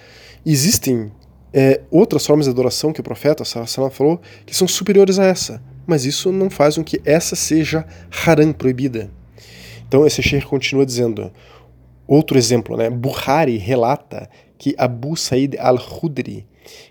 Existem 0.45 1.11
é, 1.53 1.81
outras 1.89 2.25
formas 2.25 2.45
de 2.45 2.51
adoração 2.51 2.91
que 2.91 2.99
o 2.99 3.03
profeta 3.03 3.45
sallallahu 3.45 3.91
falou 3.91 4.21
que 4.45 4.55
são 4.55 4.67
superiores 4.67 5.17
a 5.19 5.25
essa, 5.25 5.61
mas 5.85 6.05
isso 6.05 6.31
não 6.31 6.49
faz 6.49 6.75
com 6.75 6.83
que 6.83 7.01
essa 7.05 7.35
seja 7.35 7.85
haram, 8.25 8.51
proibida. 8.51 9.09
Então 9.87 10.05
esse 10.05 10.21
sheikh 10.21 10.45
continua 10.45 10.85
dizendo, 10.85 11.31
outro 12.05 12.37
exemplo, 12.37 12.75
né? 12.75 12.89
Bukhari 12.89 13.57
relata 13.57 14.29
que 14.57 14.75
Abu 14.77 15.15
Said 15.15 15.57
al-Khudri, 15.57 16.45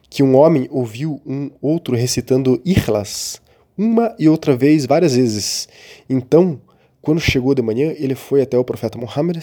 que 0.08 0.22
um 0.22 0.36
homem 0.36 0.66
ouviu 0.70 1.20
um 1.26 1.50
outro 1.60 1.94
recitando 1.94 2.60
Ikhlas, 2.64 3.40
uma 3.76 4.14
e 4.18 4.28
outra 4.28 4.56
vez, 4.56 4.86
várias 4.86 5.16
vezes. 5.16 5.68
Então, 6.08 6.60
quando 7.02 7.20
chegou 7.20 7.54
de 7.54 7.62
manhã, 7.62 7.94
ele 7.96 8.14
foi 8.14 8.42
até 8.42 8.58
o 8.58 8.64
profeta 8.64 8.98
Muhammad 8.98 9.36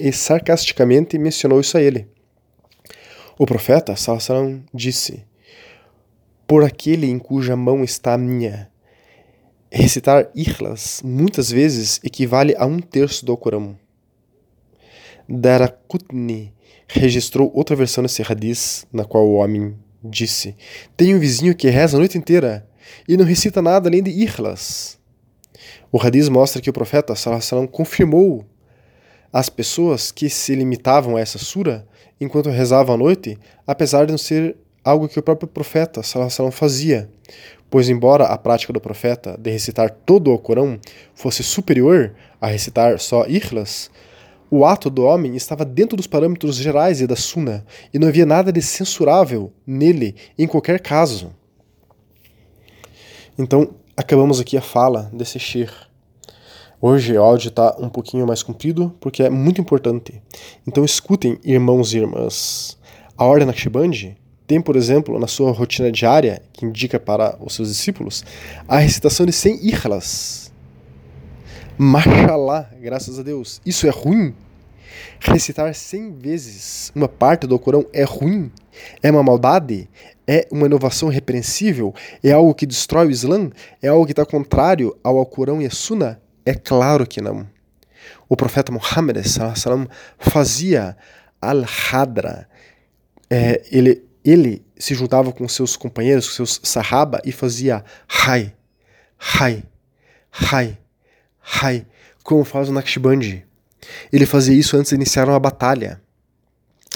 e 0.00 0.12
sarcasticamente 0.12 1.16
mencionou 1.18 1.60
isso 1.60 1.76
a 1.78 1.80
ele. 1.80 2.06
O 3.38 3.46
profeta 3.46 3.94
Sallallahu 3.96 4.62
disse: 4.72 5.24
Por 6.46 6.64
aquele 6.64 7.06
em 7.06 7.18
cuja 7.18 7.56
mão 7.56 7.84
está 7.84 8.14
a 8.14 8.18
minha, 8.18 8.70
recitar 9.70 10.28
Ikhlas 10.34 11.02
muitas 11.04 11.50
vezes 11.50 12.00
equivale 12.02 12.54
a 12.58 12.66
um 12.66 12.80
terço 12.80 13.24
do 13.24 13.36
Corão. 13.36 13.78
Darakutni 15.28 16.55
registrou 16.86 17.50
outra 17.54 17.74
versão 17.74 18.02
desse 18.02 18.22
hadith, 18.22 18.86
na 18.92 19.04
qual 19.04 19.26
o 19.26 19.34
homem 19.34 19.76
disse: 20.02 20.56
Tenho 20.96 21.16
um 21.16 21.20
vizinho 21.20 21.54
que 21.54 21.68
reza 21.68 21.96
a 21.96 22.00
noite 22.00 22.18
inteira 22.18 22.66
e 23.08 23.16
não 23.16 23.24
recita 23.24 23.60
nada 23.60 23.88
além 23.88 24.02
de 24.02 24.10
Ikhlas. 24.10 24.98
O 25.90 26.00
hadith 26.00 26.28
mostra 26.28 26.60
que 26.60 26.70
o 26.70 26.72
profeta 26.72 27.14
Sallallahu 27.14 27.68
confirmou 27.68 28.44
as 29.32 29.48
pessoas 29.48 30.10
que 30.10 30.28
se 30.30 30.54
limitavam 30.54 31.16
a 31.16 31.20
essa 31.20 31.38
sura 31.38 31.86
enquanto 32.20 32.48
rezavam 32.48 32.94
à 32.94 32.98
noite, 32.98 33.38
apesar 33.66 34.06
de 34.06 34.12
não 34.12 34.18
ser 34.18 34.56
algo 34.84 35.08
que 35.08 35.18
o 35.18 35.22
próprio 35.22 35.48
profeta 35.48 36.02
Sallallahu 36.02 36.50
fazia, 36.52 37.10
pois 37.68 37.88
embora 37.88 38.24
a 38.24 38.38
prática 38.38 38.72
do 38.72 38.80
profeta 38.80 39.36
de 39.38 39.50
recitar 39.50 39.90
todo 39.90 40.32
o 40.32 40.38
Corão 40.38 40.78
fosse 41.14 41.42
superior 41.42 42.14
a 42.40 42.46
recitar 42.46 42.98
só 42.98 43.26
Ikhlas, 43.26 43.90
o 44.50 44.64
ato 44.64 44.88
do 44.88 45.04
homem 45.04 45.34
estava 45.36 45.64
dentro 45.64 45.96
dos 45.96 46.06
parâmetros 46.06 46.56
gerais 46.56 47.00
e 47.00 47.06
da 47.06 47.16
Sunna, 47.16 47.64
e 47.92 47.98
não 47.98 48.08
havia 48.08 48.26
nada 48.26 48.52
de 48.52 48.62
censurável 48.62 49.52
nele 49.66 50.14
em 50.38 50.46
qualquer 50.46 50.80
caso. 50.80 51.32
Então, 53.38 53.74
acabamos 53.96 54.40
aqui 54.40 54.56
a 54.56 54.62
fala 54.62 55.10
desse 55.12 55.38
Shir. 55.38 55.70
Hoje 56.80 57.16
o 57.16 57.22
áudio 57.22 57.48
está 57.48 57.74
um 57.78 57.88
pouquinho 57.88 58.26
mais 58.26 58.42
comprido, 58.42 58.94
porque 59.00 59.22
é 59.22 59.30
muito 59.30 59.60
importante. 59.60 60.22
Então 60.66 60.84
escutem, 60.84 61.38
irmãos 61.42 61.94
e 61.94 61.98
irmãs. 61.98 62.78
A 63.16 63.24
Ordem 63.24 63.46
Naqshband 63.46 64.14
tem, 64.46 64.60
por 64.60 64.76
exemplo, 64.76 65.18
na 65.18 65.26
sua 65.26 65.50
rotina 65.52 65.90
diária, 65.90 66.42
que 66.52 66.66
indica 66.66 67.00
para 67.00 67.36
os 67.40 67.54
seus 67.54 67.68
discípulos, 67.68 68.24
a 68.68 68.78
recitação 68.78 69.24
de 69.24 69.32
100 69.32 69.66
ikhlas. 69.66 70.45
Mashallah, 71.78 72.70
graças 72.80 73.18
a 73.18 73.22
Deus. 73.22 73.60
Isso 73.64 73.86
é 73.86 73.90
ruim? 73.90 74.34
Recitar 75.20 75.74
100 75.74 76.18
vezes 76.18 76.90
uma 76.94 77.08
parte 77.08 77.46
do 77.46 77.58
Corão 77.58 77.84
é 77.92 78.02
ruim? 78.02 78.50
É 79.02 79.10
uma 79.10 79.22
maldade? 79.22 79.88
É 80.26 80.48
uma 80.50 80.66
inovação 80.66 81.10
repreensível? 81.10 81.94
É 82.22 82.32
algo 82.32 82.54
que 82.54 82.64
destrói 82.64 83.08
o 83.08 83.10
Islã? 83.10 83.50
É 83.82 83.88
algo 83.88 84.06
que 84.06 84.12
está 84.12 84.24
contrário 84.24 84.96
ao 85.04 85.18
Alcorão 85.18 85.60
e 85.60 85.66
a 85.66 85.70
Sunna? 85.70 86.20
É 86.46 86.54
claro 86.54 87.06
que 87.06 87.20
não. 87.20 87.46
O 88.28 88.36
profeta 88.36 88.72
Muhammad 88.72 89.18
fazia 90.18 90.96
al-hadra. 91.40 92.48
É, 93.28 93.62
ele, 93.70 94.02
ele 94.24 94.64
se 94.78 94.94
juntava 94.94 95.30
com 95.30 95.46
seus 95.46 95.76
companheiros, 95.76 96.28
com 96.28 96.34
seus 96.34 96.60
sahaba, 96.62 97.20
e 97.24 97.32
fazia 97.32 97.84
hai, 98.08 98.54
hai, 99.18 99.62
hai, 100.32 100.78
hai, 101.60 101.86
como 102.22 102.44
faz 102.44 102.68
o 102.68 102.72
Naqshbandi. 102.72 103.46
Ele 104.12 104.26
fazia 104.26 104.54
isso 104.54 104.76
antes 104.76 104.90
de 104.90 104.96
iniciar 104.96 105.28
uma 105.28 105.38
batalha. 105.38 106.00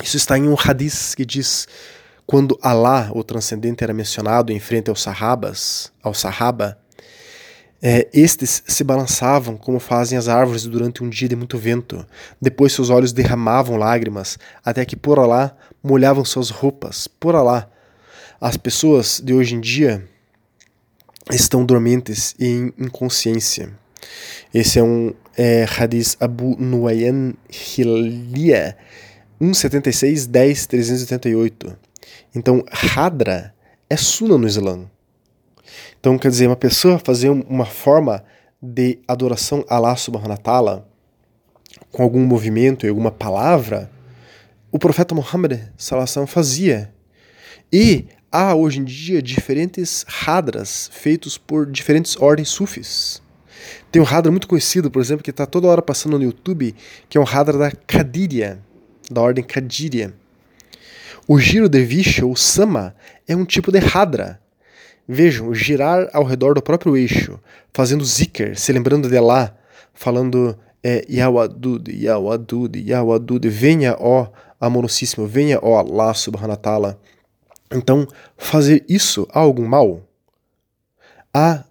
Isso 0.02 0.16
está 0.16 0.36
em 0.36 0.48
um 0.48 0.56
hadith 0.58 1.14
que 1.16 1.24
diz 1.24 1.68
quando 2.26 2.58
Allah, 2.62 3.10
o 3.12 3.24
transcendente, 3.24 3.82
era 3.82 3.92
mencionado 3.92 4.52
em 4.52 4.60
frente 4.60 4.88
aos 4.88 5.02
sahabas, 5.02 5.92
ao 6.02 6.14
sahaba, 6.14 6.78
é, 7.82 8.08
estes 8.12 8.62
se 8.66 8.84
balançavam 8.84 9.56
como 9.56 9.80
fazem 9.80 10.18
as 10.18 10.28
árvores 10.28 10.64
durante 10.64 11.02
um 11.02 11.08
dia 11.08 11.28
de 11.28 11.34
muito 11.34 11.56
vento. 11.56 12.06
Depois 12.40 12.72
seus 12.72 12.90
olhos 12.90 13.12
derramavam 13.12 13.76
lágrimas, 13.76 14.38
até 14.64 14.84
que 14.84 14.94
por 14.94 15.18
lá 15.26 15.56
molhavam 15.82 16.24
suas 16.24 16.50
roupas. 16.50 17.08
Por 17.08 17.34
lá, 17.34 17.70
as 18.40 18.56
pessoas 18.56 19.20
de 19.24 19.32
hoje 19.32 19.54
em 19.54 19.60
dia 19.60 20.06
estão 21.30 21.64
dormentes 21.64 22.34
e 22.38 22.46
em 22.46 22.74
inconsciência. 22.78 23.72
Esse 24.52 24.78
é 24.78 24.82
um 24.82 25.12
é, 25.36 25.64
Hadith 25.64 26.16
Abu 26.20 26.56
Nuayan 26.58 27.34
Hilya 27.48 28.76
176 29.40 30.26
10 30.26 30.66
388. 30.66 31.76
Então, 32.34 32.64
Hadra 32.70 33.54
é 33.88 33.96
Suna 33.96 34.36
no 34.36 34.46
Islã. 34.46 34.90
Então, 35.98 36.18
quer 36.18 36.28
dizer, 36.28 36.46
uma 36.46 36.56
pessoa 36.56 36.98
fazer 36.98 37.28
uma 37.30 37.66
forma 37.66 38.24
de 38.62 38.98
adoração 39.08 39.64
a 39.68 39.76
Allah 39.76 39.96
subhanahu 39.96 40.30
wa 40.30 40.36
ta'ala 40.36 40.90
com 41.90 42.02
algum 42.02 42.24
movimento 42.24 42.84
e 42.84 42.88
alguma 42.88 43.10
palavra, 43.10 43.90
o 44.70 44.78
profeta 44.78 45.14
Muhammad 45.14 45.60
sallallahu 45.76 46.26
fazia. 46.26 46.92
E 47.72 48.06
há 48.30 48.54
hoje 48.54 48.80
em 48.80 48.84
dia 48.84 49.22
diferentes 49.22 50.04
hadras 50.26 50.90
feitos 50.92 51.38
por 51.38 51.66
diferentes 51.66 52.16
ordens 52.16 52.48
sufis. 52.48 53.22
Tem 53.90 54.00
um 54.00 54.06
hadra 54.06 54.30
muito 54.30 54.48
conhecido, 54.48 54.90
por 54.90 55.00
exemplo, 55.00 55.22
que 55.22 55.30
está 55.30 55.46
toda 55.46 55.68
hora 55.68 55.82
passando 55.82 56.18
no 56.18 56.24
YouTube, 56.24 56.74
que 57.08 57.18
é 57.18 57.20
um 57.20 57.24
hadra 57.24 57.58
da 57.58 57.70
Kadiria, 57.70 58.58
da 59.10 59.20
ordem 59.20 59.44
Kadiria. 59.44 60.14
O 61.26 61.38
giro 61.38 61.68
de 61.68 61.84
Visha, 61.84 62.26
ou 62.26 62.34
Sama, 62.34 62.94
é 63.26 63.36
um 63.36 63.44
tipo 63.44 63.70
de 63.70 63.78
hadra. 63.78 64.40
Vejam, 65.06 65.54
girar 65.54 66.08
ao 66.12 66.24
redor 66.24 66.54
do 66.54 66.62
próprio 66.62 66.96
eixo, 66.96 67.38
fazendo 67.72 68.04
zikr, 68.04 68.56
se 68.56 68.72
lembrando 68.72 69.08
de 69.08 69.18
lá, 69.18 69.56
falando 69.92 70.56
é, 70.82 71.04
Yawadud, 71.08 71.90
Yawadud, 71.92 72.78
Yawadud, 72.78 73.48
venha 73.48 73.96
ó 73.98 74.28
amorosíssimo, 74.60 75.26
venha 75.26 75.58
ó 75.62 75.82
wa 75.82 76.56
ta'ala. 76.56 77.00
Então, 77.72 78.06
fazer 78.36 78.84
isso 78.88 79.28
há 79.32 79.40
algum 79.40 79.66
mal? 79.66 80.02
Há 81.32 81.64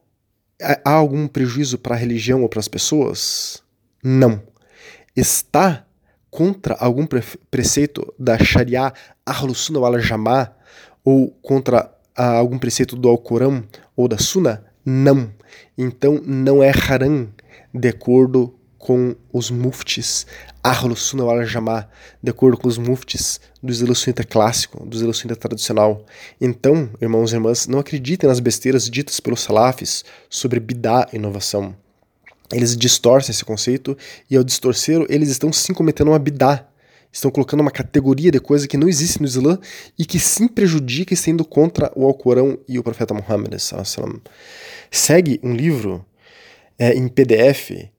há 0.61 0.91
algum 0.91 1.27
prejuízo 1.27 1.77
para 1.77 1.95
a 1.95 1.97
religião 1.97 2.41
ou 2.41 2.49
para 2.49 2.59
as 2.59 2.67
pessoas? 2.67 3.63
Não. 4.03 4.41
Está 5.15 5.85
contra 6.29 6.75
algum 6.75 7.05
pre 7.05 7.21
preceito 7.49 8.13
da 8.17 8.37
Sharia 8.37 8.93
Ahlus-Sunnah 9.25 9.79
wal 9.79 9.99
Jamá 9.99 10.51
ou 11.03 11.29
contra 11.41 11.91
ah, 12.15 12.37
algum 12.37 12.59
preceito 12.59 12.95
do 12.95 13.09
Alcorão 13.09 13.63
ou 13.95 14.07
da 14.07 14.17
Sunna? 14.17 14.65
Não. 14.85 15.31
Então 15.77 16.21
não 16.25 16.61
é 16.61 16.71
haram 16.71 17.29
de 17.73 17.89
acordo 17.89 18.58
com 18.79 19.13
os 19.31 19.51
muftis 19.51 20.25
Ahlus 20.63 21.03
Sunnah 21.03 21.25
wal 21.25 21.45
Jamaa, 21.45 21.87
de 22.23 22.31
acordo 22.31 22.57
com 22.57 22.67
os 22.67 22.77
muftis 22.77 23.39
do 23.61 23.71
Islã 23.71 23.93
sunita 23.93 24.23
clássico, 24.23 24.83
do 24.85 24.95
Islã 24.95 25.13
sunita 25.13 25.39
tradicional. 25.39 26.05
Então, 26.39 26.89
irmãos 26.99 27.31
e 27.31 27.35
irmãs, 27.35 27.67
não 27.67 27.79
acreditem 27.79 28.27
nas 28.27 28.39
besteiras 28.39 28.89
ditas 28.89 29.19
pelos 29.19 29.41
salafis 29.41 30.03
sobre 30.29 30.59
bidá 30.59 31.07
inovação. 31.13 31.75
Eles 32.51 32.75
distorcem 32.75 33.31
esse 33.31 33.45
conceito 33.45 33.95
e 34.29 34.35
ao 34.35 34.43
distorcer, 34.43 35.05
eles 35.09 35.29
estão 35.29 35.53
sim 35.53 35.73
cometendo 35.73 36.07
uma 36.07 36.19
bidá. 36.19 36.65
Estão 37.11 37.31
colocando 37.31 37.61
uma 37.61 37.71
categoria 37.71 38.31
de 38.31 38.39
coisa 38.39 38.67
que 38.67 38.77
não 38.77 38.87
existe 38.87 39.19
no 39.19 39.27
Islã 39.27 39.59
e 39.97 40.05
que 40.05 40.19
sim 40.19 40.47
prejudica 40.47 41.13
e 41.13 41.17
sendo 41.17 41.43
contra 41.43 41.91
o 41.95 42.05
Alcorão 42.05 42.57
e 42.67 42.77
o 42.77 42.83
profeta 42.83 43.13
Muhammad. 43.13 43.53
Segue 44.91 45.39
um 45.43 45.53
livro 45.53 46.05
é, 46.77 46.93
em 46.93 47.07
PDF 47.07 47.89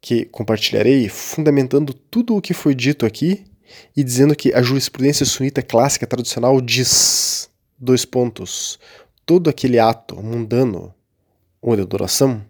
que 0.00 0.24
compartilharei, 0.24 1.08
fundamentando 1.08 1.92
tudo 1.92 2.36
o 2.36 2.40
que 2.40 2.54
foi 2.54 2.74
dito 2.74 3.04
aqui 3.04 3.44
e 3.96 4.02
dizendo 4.02 4.34
que 4.34 4.52
a 4.54 4.62
jurisprudência 4.62 5.26
sunita 5.26 5.62
clássica 5.62 6.06
tradicional 6.06 6.60
diz, 6.60 7.50
dois 7.78 8.04
pontos, 8.04 8.78
todo 9.26 9.50
aquele 9.50 9.78
ato 9.78 10.16
mundano 10.22 10.94
ou 11.60 11.76
de 11.76 11.82
adoração, 11.82 12.44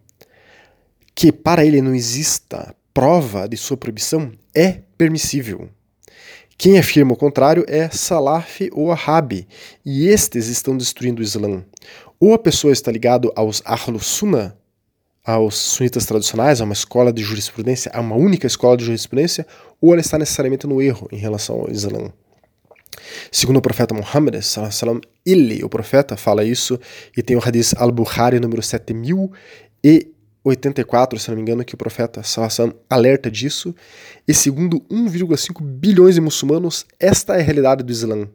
que 1.14 1.32
para 1.32 1.64
ele 1.64 1.82
não 1.82 1.94
exista 1.94 2.74
prova 2.94 3.48
de 3.48 3.56
sua 3.56 3.76
proibição, 3.76 4.32
é 4.54 4.80
permissível. 4.96 5.68
Quem 6.56 6.78
afirma 6.78 7.14
o 7.14 7.16
contrário 7.16 7.64
é 7.66 7.88
Salaf 7.88 8.68
ou 8.72 8.92
Ahab, 8.92 9.46
e 9.84 10.06
estes 10.06 10.46
estão 10.48 10.76
destruindo 10.76 11.20
o 11.20 11.24
Islã. 11.24 11.64
Ou 12.18 12.34
a 12.34 12.38
pessoa 12.38 12.72
está 12.72 12.92
ligada 12.92 13.30
aos 13.34 13.62
Ahlus 13.64 14.06
Sunnah, 14.06 14.54
aos 15.24 15.56
sunitas 15.56 16.04
tradicionais, 16.06 16.60
a 16.60 16.64
uma 16.64 16.72
escola 16.72 17.12
de 17.12 17.22
jurisprudência, 17.22 17.90
a 17.94 18.00
uma 18.00 18.16
única 18.16 18.46
escola 18.46 18.76
de 18.76 18.84
jurisprudência, 18.84 19.46
ou 19.80 19.92
ela 19.92 20.00
está 20.00 20.18
necessariamente 20.18 20.66
no 20.66 20.80
erro 20.80 21.08
em 21.12 21.18
relação 21.18 21.60
ao 21.60 21.70
Islã. 21.70 22.12
Segundo 23.30 23.58
o 23.58 23.62
profeta 23.62 23.94
Muhammad, 23.94 24.40
ele, 25.24 25.62
o 25.62 25.68
profeta, 25.68 26.16
fala 26.16 26.42
isso, 26.44 26.80
e 27.16 27.22
tem 27.22 27.36
o 27.36 27.44
hadith 27.44 27.74
al-Bukhari 27.76 28.40
número 28.40 28.62
7084, 28.62 31.18
se 31.18 31.28
não 31.28 31.36
me 31.36 31.42
engano, 31.42 31.64
que 31.64 31.74
o 31.74 31.78
profeta 31.78 32.22
alerta 32.88 33.30
disso, 33.30 33.74
e 34.26 34.34
segundo 34.34 34.80
1,5 34.90 35.62
bilhões 35.62 36.14
de 36.14 36.20
muçulmanos, 36.20 36.86
esta 36.98 37.36
é 37.36 37.40
a 37.40 37.42
realidade 37.42 37.84
do 37.84 37.92
Islã. 37.92 38.26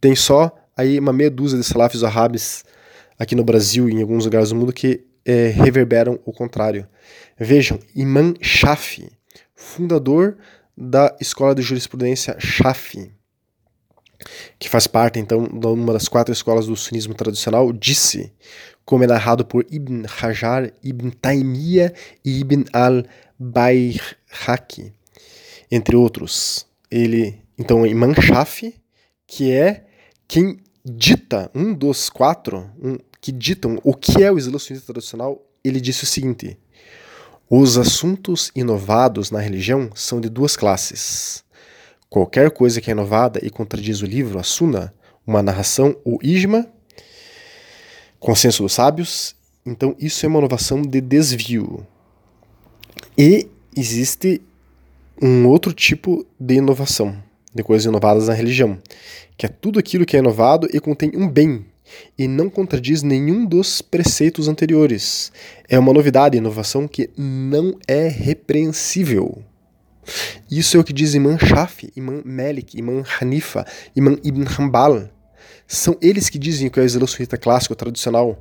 Tem 0.00 0.14
só 0.14 0.54
aí 0.76 0.98
uma 0.98 1.12
meia 1.12 1.30
dúzia 1.30 1.58
de 1.58 1.64
salafis 1.64 2.04
árabes 2.04 2.64
aqui 3.18 3.34
no 3.34 3.44
Brasil 3.44 3.88
e 3.88 3.92
em 3.92 4.02
alguns 4.02 4.24
lugares 4.24 4.50
do 4.50 4.56
mundo 4.56 4.72
que 4.72 5.04
é, 5.24 5.48
reverberam 5.48 6.20
o 6.24 6.32
contrário. 6.32 6.86
Vejam, 7.38 7.78
Imam 7.94 8.34
Shafi, 8.40 9.10
fundador 9.54 10.36
da 10.76 11.16
escola 11.20 11.54
de 11.54 11.62
jurisprudência 11.62 12.36
Shafi, 12.38 13.12
que 14.58 14.68
faz 14.68 14.86
parte 14.86 15.18
então 15.18 15.44
de 15.44 15.66
uma 15.66 15.92
das 15.92 16.08
quatro 16.08 16.32
escolas 16.32 16.66
do 16.66 16.76
sunismo 16.76 17.14
tradicional, 17.14 17.72
disse, 17.72 18.32
como 18.84 19.04
é 19.04 19.06
narrado 19.06 19.44
por 19.44 19.64
Ibn 19.70 20.04
Hajar, 20.20 20.72
Ibn 20.82 21.10
Taymiyyah 21.10 21.92
e 22.24 22.40
Ibn 22.40 22.64
al-Bayhaqi, 22.72 24.02
entre 25.70 25.96
outros. 25.96 26.66
Ele, 26.90 27.40
então, 27.58 27.86
Imam 27.86 28.14
Shafi, 28.14 28.74
que 29.26 29.52
é 29.52 29.86
quem 30.28 30.58
dita, 30.84 31.50
um 31.54 31.72
dos 31.72 32.10
quatro 32.10 32.70
um, 32.82 32.98
que 33.24 33.32
ditam 33.32 33.80
o 33.82 33.94
que 33.94 34.22
é 34.22 34.30
o 34.30 34.38
sunita 34.38 34.84
tradicional, 34.84 35.42
ele 35.64 35.80
disse 35.80 36.04
o 36.04 36.06
seguinte: 36.06 36.58
os 37.48 37.78
assuntos 37.78 38.52
inovados 38.54 39.30
na 39.30 39.40
religião 39.40 39.88
são 39.94 40.20
de 40.20 40.28
duas 40.28 40.56
classes. 40.56 41.42
Qualquer 42.10 42.50
coisa 42.50 42.82
que 42.82 42.90
é 42.90 42.92
inovada 42.92 43.40
e 43.42 43.48
contradiz 43.48 44.02
o 44.02 44.06
livro, 44.06 44.38
a 44.38 44.42
Sunna, 44.42 44.92
uma 45.26 45.42
narração, 45.42 45.96
o 46.04 46.18
Ijma, 46.22 46.68
consenso 48.20 48.62
dos 48.62 48.74
sábios, 48.74 49.34
então 49.64 49.96
isso 49.98 50.26
é 50.26 50.28
uma 50.28 50.40
inovação 50.40 50.82
de 50.82 51.00
desvio. 51.00 51.86
E 53.16 53.48
existe 53.74 54.42
um 55.22 55.48
outro 55.48 55.72
tipo 55.72 56.26
de 56.38 56.56
inovação, 56.56 57.16
de 57.54 57.62
coisas 57.62 57.86
inovadas 57.86 58.28
na 58.28 58.34
religião, 58.34 58.78
que 59.34 59.46
é 59.46 59.48
tudo 59.48 59.78
aquilo 59.78 60.04
que 60.04 60.14
é 60.14 60.20
inovado 60.20 60.68
e 60.70 60.78
contém 60.78 61.10
um 61.14 61.26
bem 61.26 61.64
e 62.18 62.28
não 62.28 62.48
contradiz 62.48 63.02
nenhum 63.02 63.44
dos 63.44 63.82
preceitos 63.82 64.48
anteriores. 64.48 65.32
É 65.68 65.78
uma 65.78 65.92
novidade, 65.92 66.36
inovação 66.36 66.86
que 66.86 67.10
não 67.16 67.78
é 67.86 68.08
repreensível. 68.08 69.42
Isso 70.50 70.76
é 70.76 70.80
o 70.80 70.84
que 70.84 70.92
diz 70.92 71.14
Imam 71.14 71.38
Shafi, 71.38 71.92
Imam 71.96 72.22
Malik, 72.24 72.78
Imam 72.78 73.02
Hanifa, 73.20 73.66
Imam 73.96 74.18
Ibn 74.22 74.44
Hanbal. 74.44 75.08
São 75.66 75.96
eles 76.00 76.28
que 76.28 76.38
dizem 76.38 76.68
que 76.68 76.78
é 76.78 76.82
o 76.82 76.86
Islã 76.86 77.06
sunita 77.06 77.38
clássico 77.38 77.74
tradicional, 77.74 78.38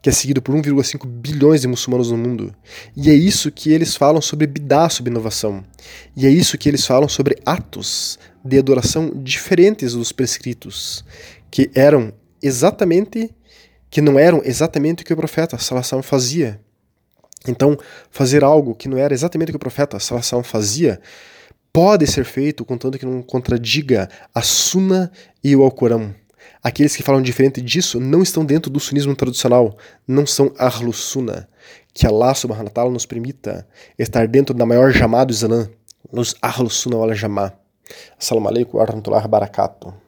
que 0.00 0.08
é 0.08 0.12
seguido 0.12 0.40
por 0.40 0.54
1,5 0.54 1.06
bilhões 1.06 1.60
de 1.60 1.68
muçulmanos 1.68 2.10
no 2.10 2.16
mundo. 2.16 2.54
E 2.96 3.10
é 3.10 3.14
isso 3.14 3.50
que 3.50 3.70
eles 3.70 3.94
falam 3.94 4.20
sobre 4.20 4.46
bidá, 4.46 4.88
sobre 4.88 5.10
inovação. 5.10 5.64
E 6.16 6.26
é 6.26 6.30
isso 6.30 6.56
que 6.58 6.68
eles 6.68 6.86
falam 6.86 7.08
sobre 7.08 7.36
atos 7.44 8.18
de 8.44 8.58
adoração 8.58 9.12
diferentes 9.14 9.92
dos 9.92 10.12
prescritos, 10.12 11.04
que 11.50 11.70
eram 11.74 12.12
exatamente 12.42 13.34
que 13.90 14.00
não 14.00 14.18
eram 14.18 14.40
exatamente 14.44 15.02
o 15.02 15.06
que 15.06 15.12
o 15.12 15.16
profeta 15.16 15.58
Salvação 15.58 16.02
fazia. 16.02 16.60
Então, 17.46 17.76
fazer 18.10 18.44
algo 18.44 18.74
que 18.74 18.88
não 18.88 18.96
era 18.96 19.12
exatamente 19.12 19.50
o 19.50 19.52
que 19.52 19.56
o 19.56 19.60
profeta 19.60 19.98
Salvação 19.98 20.42
fazia 20.42 21.00
pode 21.72 22.06
ser 22.06 22.24
feito 22.24 22.64
contanto 22.64 22.98
que 22.98 23.06
não 23.06 23.22
contradiga 23.22 24.08
a 24.34 24.42
Sunna 24.42 25.10
e 25.42 25.56
o 25.56 25.62
Alcorão. 25.62 26.14
Aqueles 26.62 26.94
que 26.94 27.02
falam 27.02 27.20
diferente 27.20 27.60
disso 27.60 27.98
não 27.98 28.22
estão 28.22 28.44
dentro 28.44 28.70
do 28.70 28.78
sunismo 28.78 29.16
tradicional, 29.16 29.76
não 30.06 30.26
são 30.26 30.52
Ahlus 30.58 30.98
Sunnah. 30.98 31.48
Que 31.92 32.06
Allah 32.06 32.34
subhanahu 32.34 32.66
wa 32.66 32.70
ta'ala 32.70 32.90
nos 32.90 33.04
permita 33.04 33.66
estar 33.98 34.26
dentro 34.28 34.54
da 34.54 34.64
maior 34.64 34.92
jamá 34.92 35.24
do 35.24 35.32
Islã, 35.32 35.68
nos 36.12 36.34
Ahlus 36.40 36.74
Sunnah 36.74 36.98
wal 36.98 37.14
Jamá. 37.14 37.52
Assalamu 38.18 38.48
alaikum 38.48 38.78
wa 38.78 38.84
rahmatullahi 38.86 39.22
wa 39.22 39.28
barakatuh. 39.28 40.01